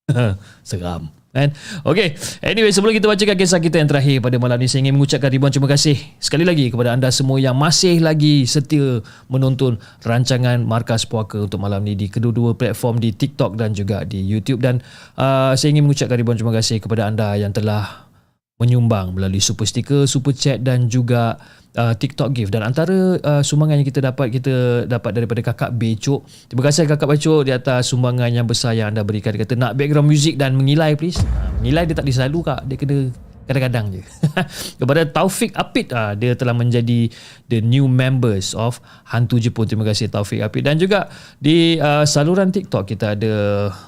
[0.69, 1.53] Seram kan?
[1.85, 5.31] Okay Anyway sebelum kita bacakan kisah kita yang terakhir pada malam ni Saya ingin mengucapkan
[5.31, 11.05] ribuan terima kasih Sekali lagi kepada anda semua yang masih lagi setia Menonton rancangan Markas
[11.05, 14.81] Puaka untuk malam ni Di kedua-dua platform di TikTok dan juga di YouTube Dan
[15.21, 18.08] uh, saya ingin mengucapkan ribuan terima kasih kepada anda yang telah
[18.59, 21.39] menyumbang melalui super sticker, super chat dan juga
[21.79, 26.27] uh, TikTok gift dan antara uh, sumbangan yang kita dapat kita dapat daripada kakak Becok.
[26.51, 29.31] Terima kasih kakak Becok di atas sumbangan yang besar yang anda berikan.
[29.31, 31.23] Dia kata nak background music dan mengilai please.
[31.23, 32.67] Uh, mengilai dia tak diselalu kak.
[32.67, 32.99] Dia kena
[33.49, 34.03] kadang-kadang je.
[34.83, 37.09] Kepada Taufik Apit uh, dia telah menjadi
[37.49, 39.65] the new members of Hantu Jepun.
[39.71, 41.09] Terima kasih Taufik Apit dan juga
[41.41, 43.35] di uh, saluran TikTok kita ada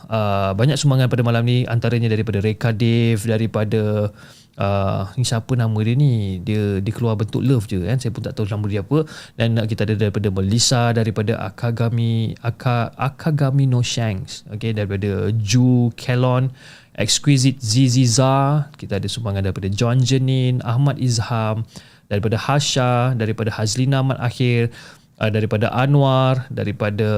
[0.09, 4.15] uh, banyak sumbangan pada malam ni antaranya daripada Reka Dave daripada
[4.61, 6.39] uh, ni siapa nama dia ni?
[6.45, 7.97] Dia dia keluar bentuk love je kan?
[7.97, 9.09] Saya pun tak tahu nama dia apa.
[9.35, 14.45] Dan kita ada daripada Melissa daripada Akagami Aka, Akagami no Shanks.
[14.53, 16.53] Okay, daripada Ju Kelon
[16.95, 18.69] Exquisite Ziziza.
[18.77, 21.65] Kita ada sumbangan daripada John Jenin Ahmad Izham
[22.13, 24.75] daripada Hasha daripada Hazlina Ahmad Akhir
[25.23, 27.09] uh, daripada Anwar daripada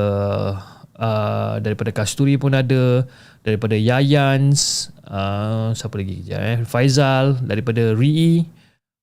[1.03, 3.03] uh, daripada Kasturi pun ada
[3.43, 6.59] daripada Yayans uh, siapa lagi kejap eh?
[6.62, 8.47] Faizal daripada Ri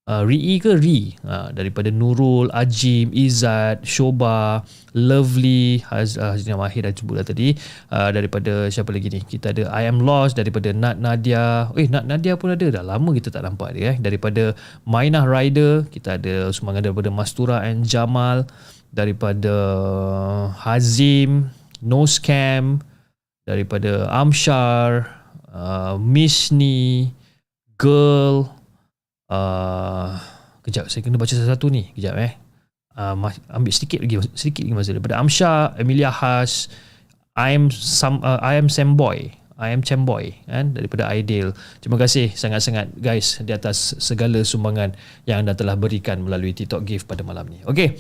[0.10, 1.14] uh, Ri ke Ri?
[1.22, 4.66] Uh, daripada Nurul Ajim Izzat Shoba
[4.98, 7.54] Lovely Haz, uh, Mahir dah sebut dah tadi.
[7.94, 9.22] Uh, daripada siapa lagi ni?
[9.22, 11.70] Kita ada I am lost daripada Nat Nadia.
[11.78, 12.82] Eh Nat Nadia pun ada dah.
[12.82, 13.96] Lama kita tak nampak dia eh?
[14.02, 14.58] Daripada
[14.90, 18.50] Mainah Rider kita ada sumbangan daripada Mastura and Jamal.
[18.90, 19.54] Daripada
[20.66, 21.54] Hazim
[21.84, 22.84] No Scam
[23.48, 25.10] daripada Amshar,
[25.50, 27.12] uh, Misni,
[27.80, 28.52] Girl,
[29.32, 30.20] uh,
[30.68, 32.34] kejap saya kena baca satu-satu ni, kejap eh.
[33.00, 33.16] Uh,
[33.56, 36.68] ambil sedikit lagi sedikit lagi masa daripada Amshar, Emilia Has,
[37.40, 39.40] I am some uh, I am Sam Boy.
[39.60, 41.52] I am Chamboy kan daripada Ideal.
[41.84, 44.96] Terima kasih sangat-sangat guys di atas segala sumbangan
[45.28, 47.60] yang anda telah berikan melalui TikTok gift pada malam ni.
[47.68, 48.00] Okey.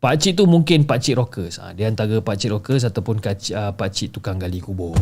[0.00, 1.60] Pak cik tu mungkin pak cik rockers.
[1.60, 4.96] Ha, dia antara pak cik rockers ataupun kac, uh, pak cik tukang gali kubur.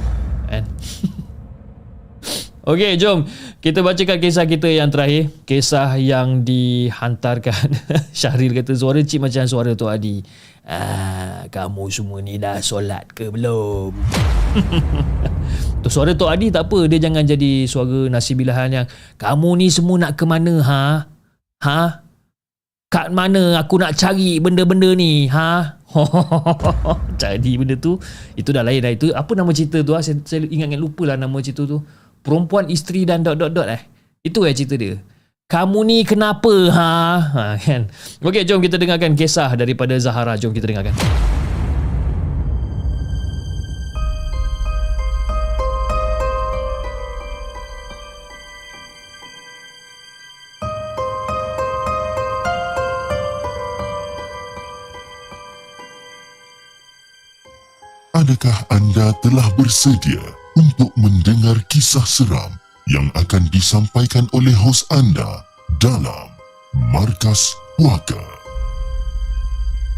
[0.50, 0.66] Kan?
[2.68, 3.22] Okey, jom
[3.62, 5.30] kita bacakan kisah kita yang terakhir.
[5.46, 7.70] Kisah yang dihantarkan.
[8.18, 10.18] Syahril kata suara cik macam suara tu Adi.
[10.66, 13.94] Ah, kamu semua ni dah solat ke belum?
[15.86, 16.90] tu suara tu Adi tak apa.
[16.90, 21.06] Dia jangan jadi suara nasibilahan yang kamu ni semua nak ke mana ha?
[21.62, 22.07] Ha?
[22.88, 25.28] Kat mana aku nak cari benda-benda ni?
[25.28, 25.76] Ha?
[27.22, 28.00] Jadi benda tu
[28.34, 28.92] itu dah lain dah.
[28.92, 30.00] Itu apa nama cerita tu ha?
[30.00, 31.84] saya, saya ingat ingat lupa lah nama cerita tu.
[32.24, 33.80] Perempuan isteri dan dot dot dot eh?
[34.24, 34.96] Itu ya cerita dia.
[35.48, 37.88] Kamu ni kenapa ha, ha kan?
[38.20, 40.36] Okey jom kita dengarkan kisah daripada Zahara.
[40.36, 40.92] Jom kita dengarkan
[58.38, 60.22] Adakah anda telah bersedia
[60.54, 62.54] untuk mendengar kisah seram
[62.86, 65.42] yang akan disampaikan oleh hos anda
[65.82, 66.30] dalam
[66.94, 68.22] Markas Puaka?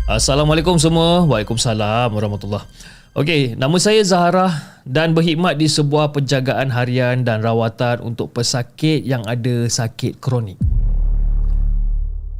[0.09, 1.29] Assalamualaikum semua.
[1.29, 2.65] Waalaikumsalam warahmatullahi
[3.13, 9.21] Okey, nama saya Zahara dan berkhidmat di sebuah penjagaan harian dan rawatan untuk pesakit yang
[9.29, 10.57] ada sakit kronik.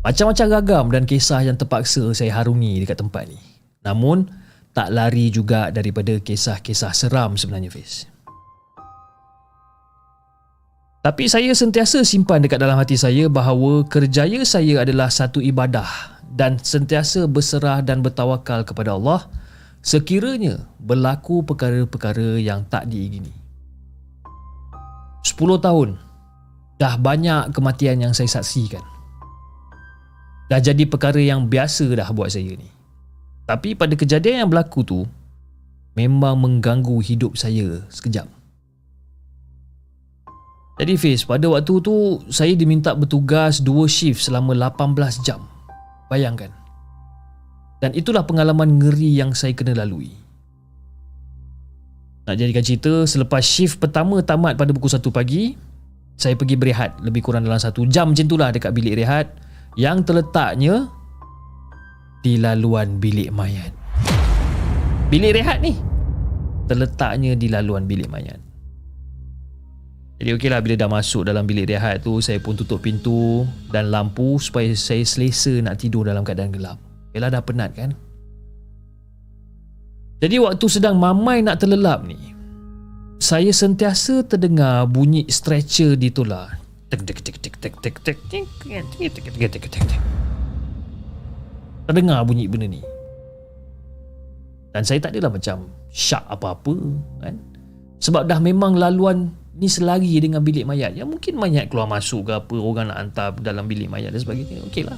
[0.01, 3.37] Macam-macam ragam dan kisah yang terpaksa saya harungi dekat tempat ni.
[3.85, 4.40] Namun,
[4.81, 8.09] tak lari juga daripada kisah-kisah seram sebenarnya Fiz.
[11.05, 16.57] Tapi saya sentiasa simpan dekat dalam hati saya bahawa kerjaya saya adalah satu ibadah dan
[16.57, 19.29] sentiasa berserah dan bertawakal kepada Allah
[19.85, 23.37] sekiranya berlaku perkara-perkara yang tak diingini.
[25.29, 26.01] 10 tahun
[26.81, 28.81] dah banyak kematian yang saya saksikan.
[30.49, 32.80] Dah jadi perkara yang biasa dah buat saya ni.
[33.51, 35.03] Tapi pada kejadian yang berlaku tu
[35.99, 38.31] memang mengganggu hidup saya sekejap.
[40.79, 45.43] Jadi Fiz, pada waktu tu saya diminta bertugas dua shift selama 18 jam.
[46.07, 46.55] Bayangkan.
[47.83, 50.15] Dan itulah pengalaman ngeri yang saya kena lalui.
[52.31, 55.59] Nak jadikan cerita, selepas shift pertama tamat pada pukul 1 pagi,
[56.15, 59.27] saya pergi berehat lebih kurang dalam satu jam macam itulah dekat bilik rehat
[59.75, 60.87] yang terletaknya
[62.21, 63.73] di laluan bilik mayat.
[65.09, 65.75] Bilik rehat ni
[66.71, 68.39] terletaknya di laluan bilik mayat.
[70.21, 74.37] Jadi okeylah bila dah masuk dalam bilik rehat tu saya pun tutup pintu dan lampu
[74.37, 76.77] supaya saya selesa nak tidur dalam keadaan gelap.
[77.17, 77.97] Yalah dah penat kan?
[80.21, 82.37] Jadi waktu sedang mamai nak terlelap ni
[83.21, 86.61] saya sentiasa terdengar bunyi stretcher ditolak.
[86.93, 90.01] Tek tek tek tek tek tek tek tek tek tek tek tek tek tek.
[91.91, 92.79] Terdengar bunyi benda ni.
[94.71, 96.79] Dan saya tak adalah macam syak apa-apa
[97.19, 97.35] kan.
[97.99, 100.95] Sebab dah memang laluan ni selari dengan bilik mayat.
[100.95, 104.63] Ya mungkin mayat keluar masuk ke apa orang nak hantar dalam bilik mayat dan sebagainya
[104.71, 104.95] okey lah.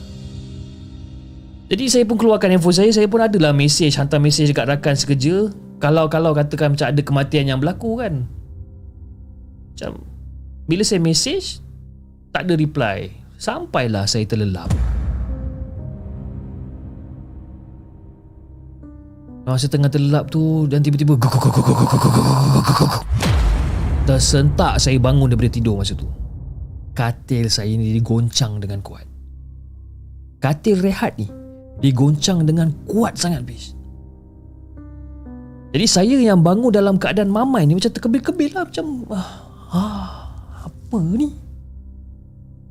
[1.72, 2.92] Jadi saya pun keluarkan handphone saya.
[2.92, 5.48] Saya pun adalah mesej hantar mesej dekat rakan sekerja.
[5.80, 8.28] Kalau kalau katakan macam ada kematian yang berlaku kan?
[9.72, 9.96] Macam
[10.68, 11.64] bila saya mesej
[12.36, 13.16] tak ada reply.
[13.40, 14.68] Sampailah saya terlelap
[19.42, 21.18] Masa tengah terlelap tu dan tiba-tiba
[24.06, 26.06] Tersentak saya bangun daripada tidur masa tu.
[26.94, 29.02] Katil saya ni digoncang dengan kuat.
[30.38, 31.26] Katil rehat ni
[31.82, 33.74] digoncang dengan kuat sangat bis.
[35.74, 39.28] Jadi saya yang bangun dalam keadaan mamai ni macam terkebil-kebil lah macam ah,
[39.72, 40.10] ah
[40.68, 41.32] apa ni?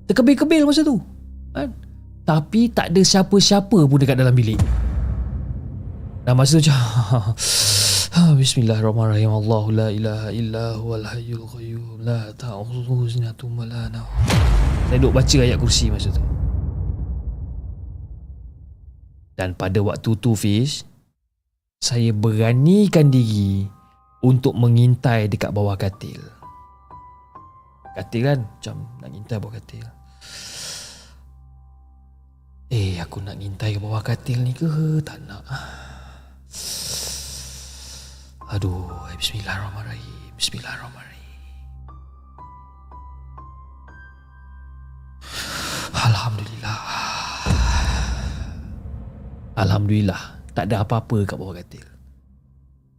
[0.07, 1.01] Terkebil-kebil masa tu.
[1.51, 1.75] Kan?
[2.23, 4.61] Tapi tak ada siapa-siapa pun dekat dalam bilik.
[6.21, 6.69] Dan masa tu
[8.41, 9.33] Bismillahirrahmanirrahim.
[9.41, 14.05] Allah la ilaha illa huwal hayyul qayyum la ta'khudhuhu sinatun wa la nawm.
[14.93, 16.21] Saya duk baca ayat kursi masa tu.
[19.33, 20.85] Dan pada waktu tu Fish,
[21.81, 23.65] saya beranikan diri
[24.21, 26.21] untuk mengintai dekat bawah katil.
[27.97, 29.85] Katil kan macam nak ngintai bawah katil.
[32.69, 35.01] Eh, aku nak ngintai bawah katil ni ke?
[35.01, 35.41] Tak nak.
[38.51, 40.35] Aduh, bismillahirrahmanirrahim.
[40.35, 41.31] Bismillahirrahmanirrahim.
[45.95, 46.79] Alhamdulillah.
[49.55, 50.21] Alhamdulillah,
[50.51, 51.87] tak ada apa-apa kat bawah katil.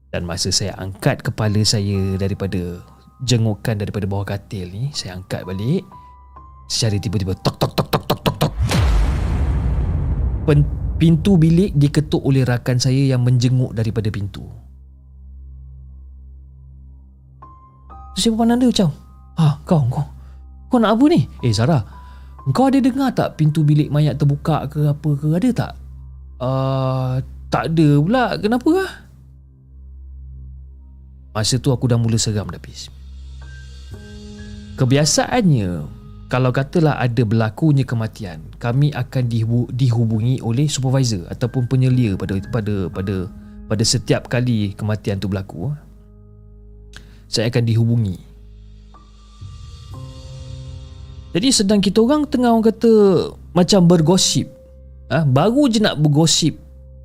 [0.09, 2.81] Dan masa saya angkat kepala saya daripada
[3.29, 5.85] jengukan daripada bawah katil ni, saya angkat balik.
[6.73, 8.53] Secara tiba-tiba tok tok tok tok tok tok tok.
[11.03, 14.47] Pintu bilik diketuk oleh rakan saya yang menjenguk daripada pintu.
[18.15, 18.95] Saya pandang dia macam
[19.35, 20.07] Ha kau kau.
[20.71, 21.27] Kau nak apa ni?
[21.43, 21.83] Eh Sarah
[22.55, 25.29] Kau ada dengar tak pintu bilik mayat terbuka ke apa ke?
[25.35, 25.73] Ada tak?
[26.39, 27.19] Uh,
[27.51, 28.25] Tak ada pula.
[28.39, 28.93] Kenapa lah
[31.35, 32.93] Masa tu aku dah mula seram dah pis
[34.79, 36.02] Kebiasaannya
[36.33, 39.29] kalau katalah ada berlakunya kematian, kami akan
[39.69, 43.29] dihubungi oleh supervisor ataupun penyelia pada pada pada
[43.69, 45.77] pada setiap kali kematian tu berlaku
[47.29, 48.17] saya akan dihubungi.
[51.37, 52.93] Jadi sedang kita orang tengah orang kata
[53.53, 54.49] macam bergosip.
[55.13, 55.29] Ha?
[55.29, 56.57] Baru je nak bergosip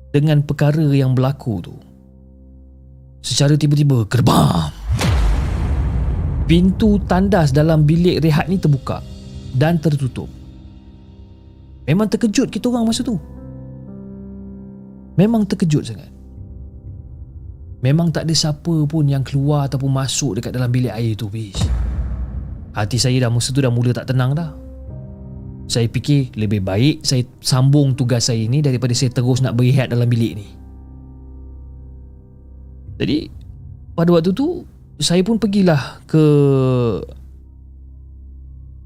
[0.08, 1.76] dengan perkara yang berlaku tu.
[3.20, 4.72] Secara tiba-tiba gerbam.
[6.48, 9.17] Pintu tandas dalam bilik rehat ni terbuka
[9.58, 10.30] dan tertutup.
[11.90, 13.18] Memang terkejut kita orang masa tu.
[15.18, 16.10] Memang terkejut sangat.
[17.82, 21.62] Memang tak ada siapa pun yang keluar ataupun masuk dekat dalam bilik air tu Bish.
[22.78, 24.54] Hati saya dah masa tu dah mula tak tenang dah
[25.66, 30.06] Saya fikir lebih baik saya sambung tugas saya ni daripada saya terus nak berehat dalam
[30.06, 30.48] bilik ni
[33.02, 33.18] Jadi
[33.98, 34.62] pada waktu tu
[35.02, 36.22] saya pun pergilah ke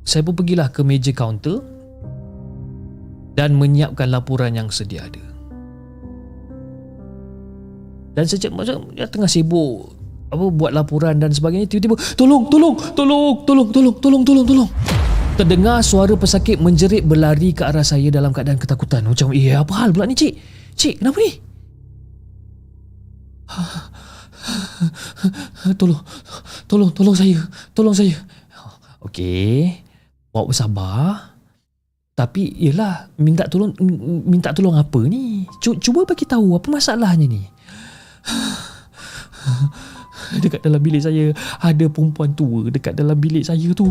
[0.02, 1.62] saya pun pergilah ke meja kaunter
[3.32, 5.24] dan menyiapkan laporan yang sedia ada
[8.12, 10.02] dan sejak macam dia tengah sibuk
[10.32, 14.70] apa buat laporan dan sebagainya tiba-tiba tolong tolong tolong tolong tolong tolong tolong tolong
[15.32, 19.08] Terdengar suara pesakit menjerit berlari ke arah saya dalam keadaan ketakutan.
[19.08, 20.36] Macam, eh apa hal pula ni cik?
[20.76, 21.32] Cik, kenapa ni?
[25.80, 26.04] Tolong,
[26.68, 27.40] tolong, tolong saya.
[27.72, 28.12] Tolong saya.
[29.02, 29.81] Okey,
[30.32, 31.32] awak bersabar.
[32.12, 33.72] Tapi, yelah, minta tolong
[34.28, 35.48] minta tolong apa ni?
[35.60, 37.42] Cuba bagi tahu apa masalahnya ni.
[40.44, 43.88] Dekat dalam bilik saya ada perempuan tua dekat dalam bilik saya tu.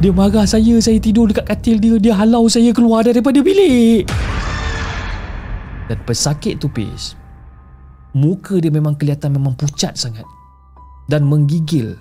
[0.00, 4.08] Dia marah saya, saya tidur dekat katil dia, dia halau saya keluar daripada bilik.
[5.88, 7.12] Dan pesakit tu pis,
[8.16, 10.24] muka dia memang kelihatan memang pucat sangat
[11.12, 12.00] dan menggigil.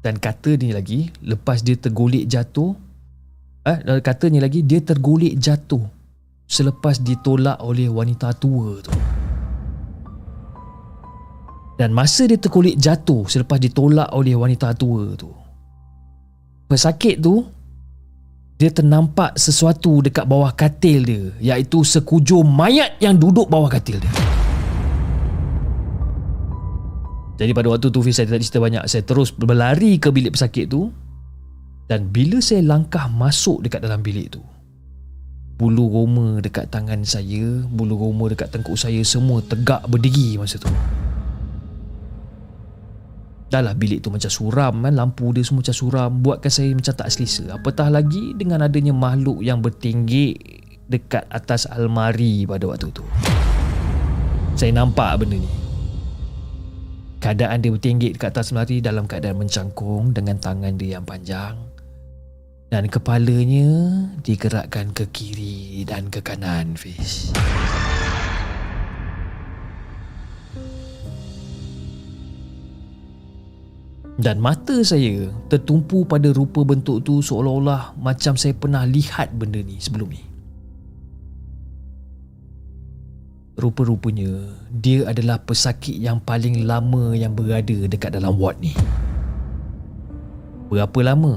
[0.00, 2.72] Dan kata ni lagi, lepas dia tergolek jatuh,
[3.68, 5.84] eh, katanya lagi, dia tergolek jatuh
[6.48, 8.90] selepas ditolak oleh wanita tua tu.
[11.78, 15.32] Dan masa dia terkulit jatuh selepas ditolak oleh wanita tua tu.
[16.68, 17.40] Pesakit tu
[18.60, 24.12] dia ternampak sesuatu dekat bawah katil dia iaitu sekujur mayat yang duduk bawah katil dia.
[27.40, 28.84] Jadi pada waktu tu saya tak cerita banyak.
[28.84, 30.92] Saya terus berlari ke bilik pesakit tu.
[31.88, 34.38] Dan bila saya langkah masuk dekat dalam bilik tu
[35.58, 40.70] Bulu roma dekat tangan saya Bulu roma dekat tengkuk saya Semua tegak berdiri masa tu.
[43.50, 44.94] Dah lah bilik tu macam suram kan?
[44.94, 46.10] Lampu dia semua macam suram.
[46.22, 47.58] Buatkan saya macam tak selesa.
[47.58, 50.38] Apatah lagi dengan adanya makhluk yang bertinggi
[50.86, 53.02] Dekat atas almari pada waktu tu.
[54.54, 55.59] Saya nampak benda ni
[57.20, 61.52] Keadaan dia bertinggi dekat atas almari Dalam keadaan mencangkung Dengan tangan dia yang panjang
[62.72, 63.68] Dan kepalanya
[64.24, 67.28] Digerakkan ke kiri dan ke kanan Fish
[74.20, 79.80] Dan mata saya tertumpu pada rupa bentuk tu seolah-olah macam saya pernah lihat benda ni
[79.80, 80.29] sebelum ni.
[83.60, 88.72] Rupa-rupanya dia adalah pesakit yang paling lama yang berada dekat dalam ward ni.
[90.72, 91.36] Berapa lama?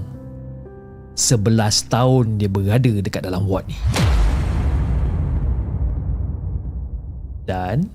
[1.20, 3.76] 11 tahun dia berada dekat dalam ward ni.
[7.44, 7.92] Dan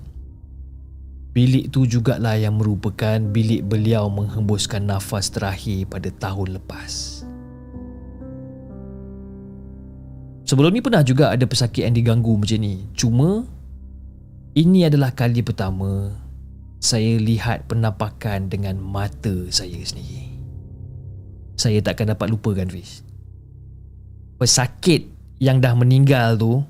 [1.29, 7.21] Bilik tu jugalah yang merupakan bilik beliau menghembuskan nafas terakhir pada tahun lepas.
[10.49, 12.89] Sebelum ni pernah juga ada pesakit yang diganggu macam ni.
[12.97, 13.45] Cuma
[14.57, 16.09] ini adalah kali pertama
[16.79, 20.31] saya lihat penampakan dengan mata saya sendiri.
[21.59, 23.03] Saya takkan dapat lupakan Fiz.
[24.39, 25.11] Pesakit
[25.43, 26.63] yang dah meninggal tu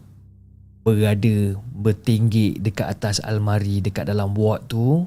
[0.82, 5.06] berada bertinggi dekat atas almari dekat dalam ward tu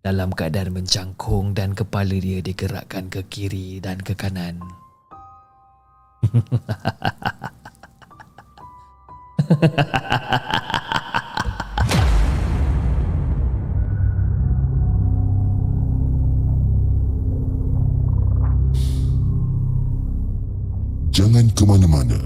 [0.00, 4.62] dalam keadaan mencangkung dan kepala dia digerakkan ke kiri dan ke kanan.
[9.50, 10.60] Ke
[21.70, 22.18] mana-mana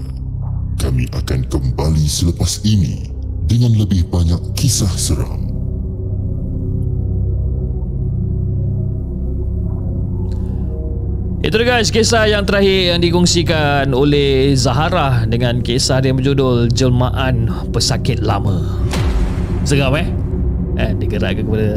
[0.81, 3.05] kami akan kembali selepas ini
[3.45, 5.45] dengan lebih banyak kisah seram.
[11.45, 17.69] Itu dia guys, kisah yang terakhir yang dikongsikan oleh Zahara dengan kisah dia berjudul Jelmaan
[17.69, 18.65] Pesakit Lama.
[19.61, 20.09] Seram eh?
[20.81, 21.69] Eh, digerakkan kepada...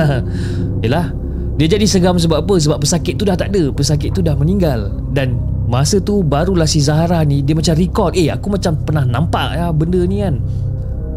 [0.88, 1.12] Yelah,
[1.60, 2.56] dia jadi seram sebab apa?
[2.56, 3.68] Sebab pesakit tu dah tak ada.
[3.68, 4.96] Pesakit tu dah meninggal.
[5.12, 5.36] Dan
[5.70, 9.70] Masa tu barulah si Zahra ni Dia macam record Eh aku macam pernah nampak ya
[9.70, 10.42] benda ni kan.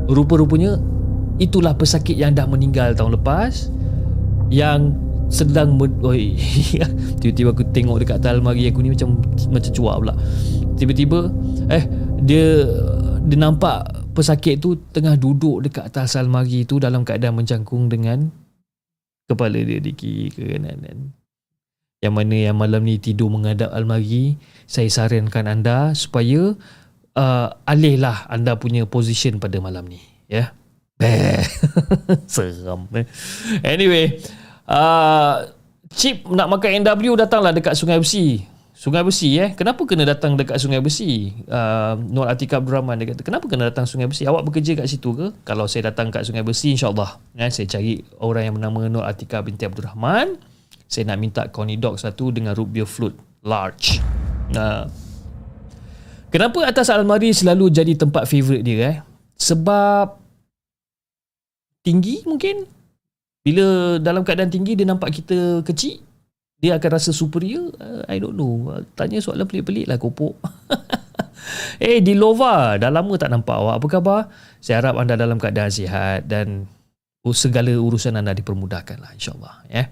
[0.06, 0.78] Rupa-rupanya
[1.42, 3.74] Itulah pesakit yang dah meninggal tahun lepas
[4.54, 4.94] Yang
[5.34, 6.38] sedang Oi,
[7.20, 9.18] Tiba-tiba aku tengok dekat atas almari aku ni Macam
[9.50, 10.14] macam cuak pula.
[10.78, 11.20] Tiba-tiba
[11.74, 11.84] Eh
[12.22, 12.46] Dia
[13.26, 18.30] Dia nampak pesakit tu Tengah duduk dekat atas almari tu Dalam keadaan mencangkung dengan
[19.26, 21.23] Kepala dia di kiri ke kanan kan
[22.04, 24.36] yang mana yang malam ni tidur menghadap almari
[24.68, 26.60] saya sarankan anda supaya
[27.16, 30.52] uh, alihlah anda punya position pada malam ni ya.
[31.00, 31.42] Yeah?
[32.32, 33.04] seram eh.
[33.64, 34.20] anyway
[34.72, 35.52] uh,
[35.94, 38.42] Chip nak makan NW datanglah dekat Sungai Besi.
[38.74, 39.54] Sungai Besi eh.
[39.54, 41.30] Kenapa kena datang dekat Sungai Besi?
[41.46, 44.26] Uh, Nur Atika Abdul Rahman dia kata kenapa kena datang Sungai Besi?
[44.26, 45.30] Awak bekerja kat situ ke?
[45.46, 49.46] Kalau saya datang kat Sungai Besi insyaAllah eh, saya cari orang yang bernama Nur Atika
[49.46, 50.34] binti Abdul Rahman
[50.94, 53.98] saya nak minta Coney Dog satu dengan root beer float large.
[54.54, 54.86] Nah.
[56.30, 58.98] Kenapa atas almari selalu jadi tempat favorite dia eh?
[59.38, 60.18] Sebab
[61.82, 62.70] tinggi mungkin.
[63.42, 66.00] Bila dalam keadaan tinggi dia nampak kita kecil
[66.64, 70.40] dia akan rasa superior uh, I don't know tanya soalan pelik-pelik lah kopok
[71.84, 74.20] eh di Lova dah lama tak nampak awak apa khabar
[74.64, 76.72] saya harap anda dalam keadaan sihat dan
[77.36, 79.92] segala urusan anda dipermudahkan lah insyaAllah ya.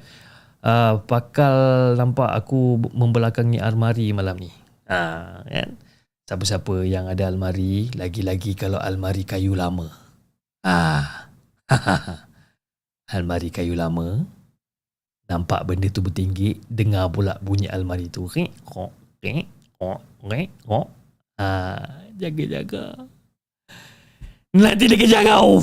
[0.61, 4.53] Uh, pakal nampak aku membelakangi almari malam ni.
[4.85, 5.73] Ha, kan?
[6.31, 9.91] siapa-siapa yang ada almari lagi-lagi kalau almari kayu lama.
[10.63, 11.27] Ah.
[13.11, 14.23] Almari kayu lama
[15.27, 18.27] nampak benda tu bertinggi dengar pula bunyi almari tu.
[18.27, 20.88] Rek kok rek kok rek kok.
[21.35, 23.07] Ah jaga-jaga.
[24.55, 25.59] Nanti dia kejar kau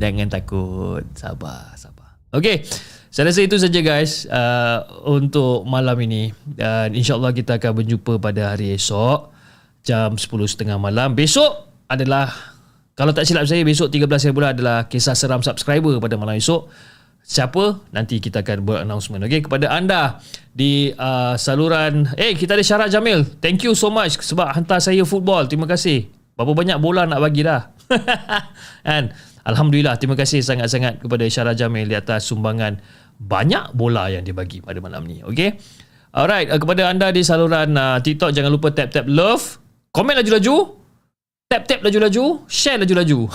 [0.00, 2.64] jangan takut sabar sabar okey
[3.08, 8.52] saya rasa itu saja guys uh, untuk malam ini dan insyaallah kita akan berjumpa pada
[8.52, 9.32] hari esok
[9.80, 12.58] jam 10.30 malam besok adalah
[12.98, 16.66] kalau tak silap saya besok 13 hari bulan adalah kisah seram subscriber pada malam esok.
[17.22, 17.86] Siapa?
[17.94, 19.22] Nanti kita akan buat announcement.
[19.22, 20.18] Okey kepada anda
[20.50, 23.22] di uh, saluran eh kita ada Syarah Jamil.
[23.38, 25.46] Thank you so much sebab hantar saya football.
[25.46, 26.10] Terima kasih.
[26.34, 27.70] Berapa banyak bola nak bagi dah.
[28.96, 29.12] And
[29.48, 32.80] alhamdulillah terima kasih sangat-sangat kepada Syarah Jamil di atas sumbangan
[33.18, 35.24] banyak bola yang dia bagi pada malam ni.
[35.24, 35.58] Okey.
[36.08, 39.60] Alright, uh, kepada anda di saluran uh, TikTok jangan lupa tap tap love,
[39.92, 40.78] komen laju-laju,
[41.48, 43.28] tap-tap laju-laju, share laju-laju.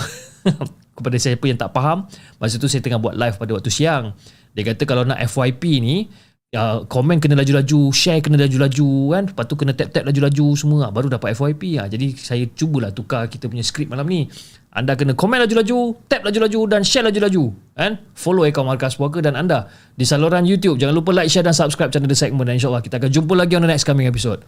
[0.96, 2.06] Kepada siapa yang tak faham,
[2.38, 4.14] masa tu saya tengah buat live pada waktu siang.
[4.54, 6.06] Dia kata kalau nak FYP ni,
[6.54, 9.24] uh, komen kena laju-laju, share kena laju-laju kan.
[9.28, 11.82] Lepas tu kena tap-tap laju-laju semua baru dapat FYP.
[11.82, 11.90] Ha.
[11.90, 14.30] Jadi saya cubalah tukar kita punya skrip malam ni.
[14.74, 17.44] Anda kena komen laju-laju, tap laju-laju dan share laju-laju.
[17.78, 18.02] Kan?
[18.14, 20.82] Follow akaun Markas Puaka dan anda di saluran YouTube.
[20.82, 23.54] Jangan lupa like, share dan subscribe channel The Segment dan insyaAllah kita akan jumpa lagi
[23.54, 24.42] on the next coming episode.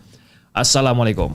[0.50, 1.34] Assalamualaikum.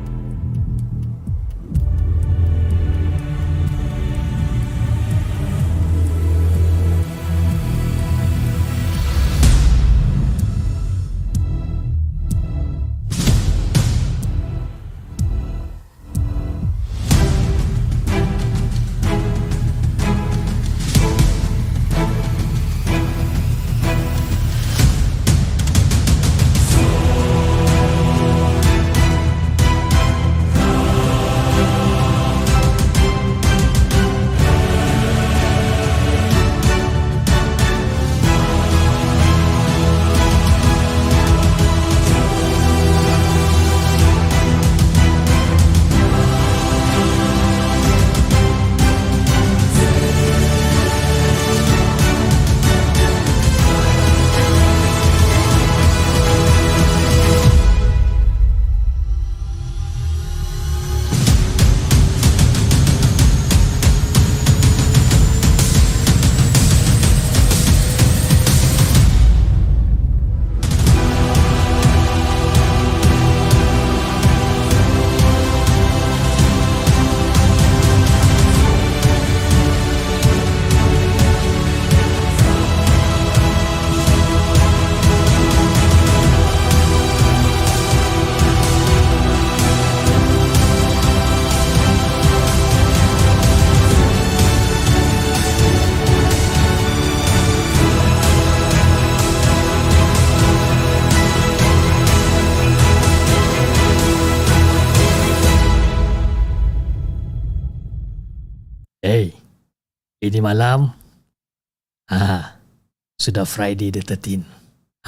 [113.41, 114.45] Sudah Friday the 13.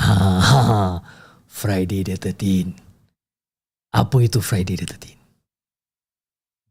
[0.02, 0.10] Ha,
[1.46, 2.74] Friday the 13.
[3.94, 5.14] Apa itu Friday the 13?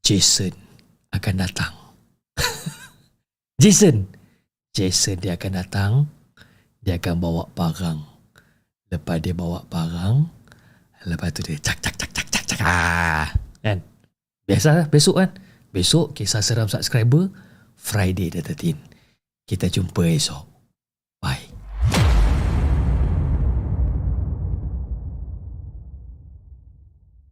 [0.03, 0.51] Jason
[1.15, 1.71] akan datang.
[3.63, 4.11] Jason,
[4.75, 5.93] Jason dia akan datang.
[6.83, 8.11] Dia akan bawa barang.
[8.91, 10.17] Lepas dia bawa barang,
[11.07, 12.59] lepas tu dia cak cak cak cak cak cak.
[12.59, 13.31] Ah,
[13.63, 13.87] kan?
[14.51, 15.31] Biasa besok kan?
[15.71, 17.31] Besok kisah seram subscriber
[17.79, 18.75] Friday the 13.
[19.47, 20.52] Kita jumpa esok.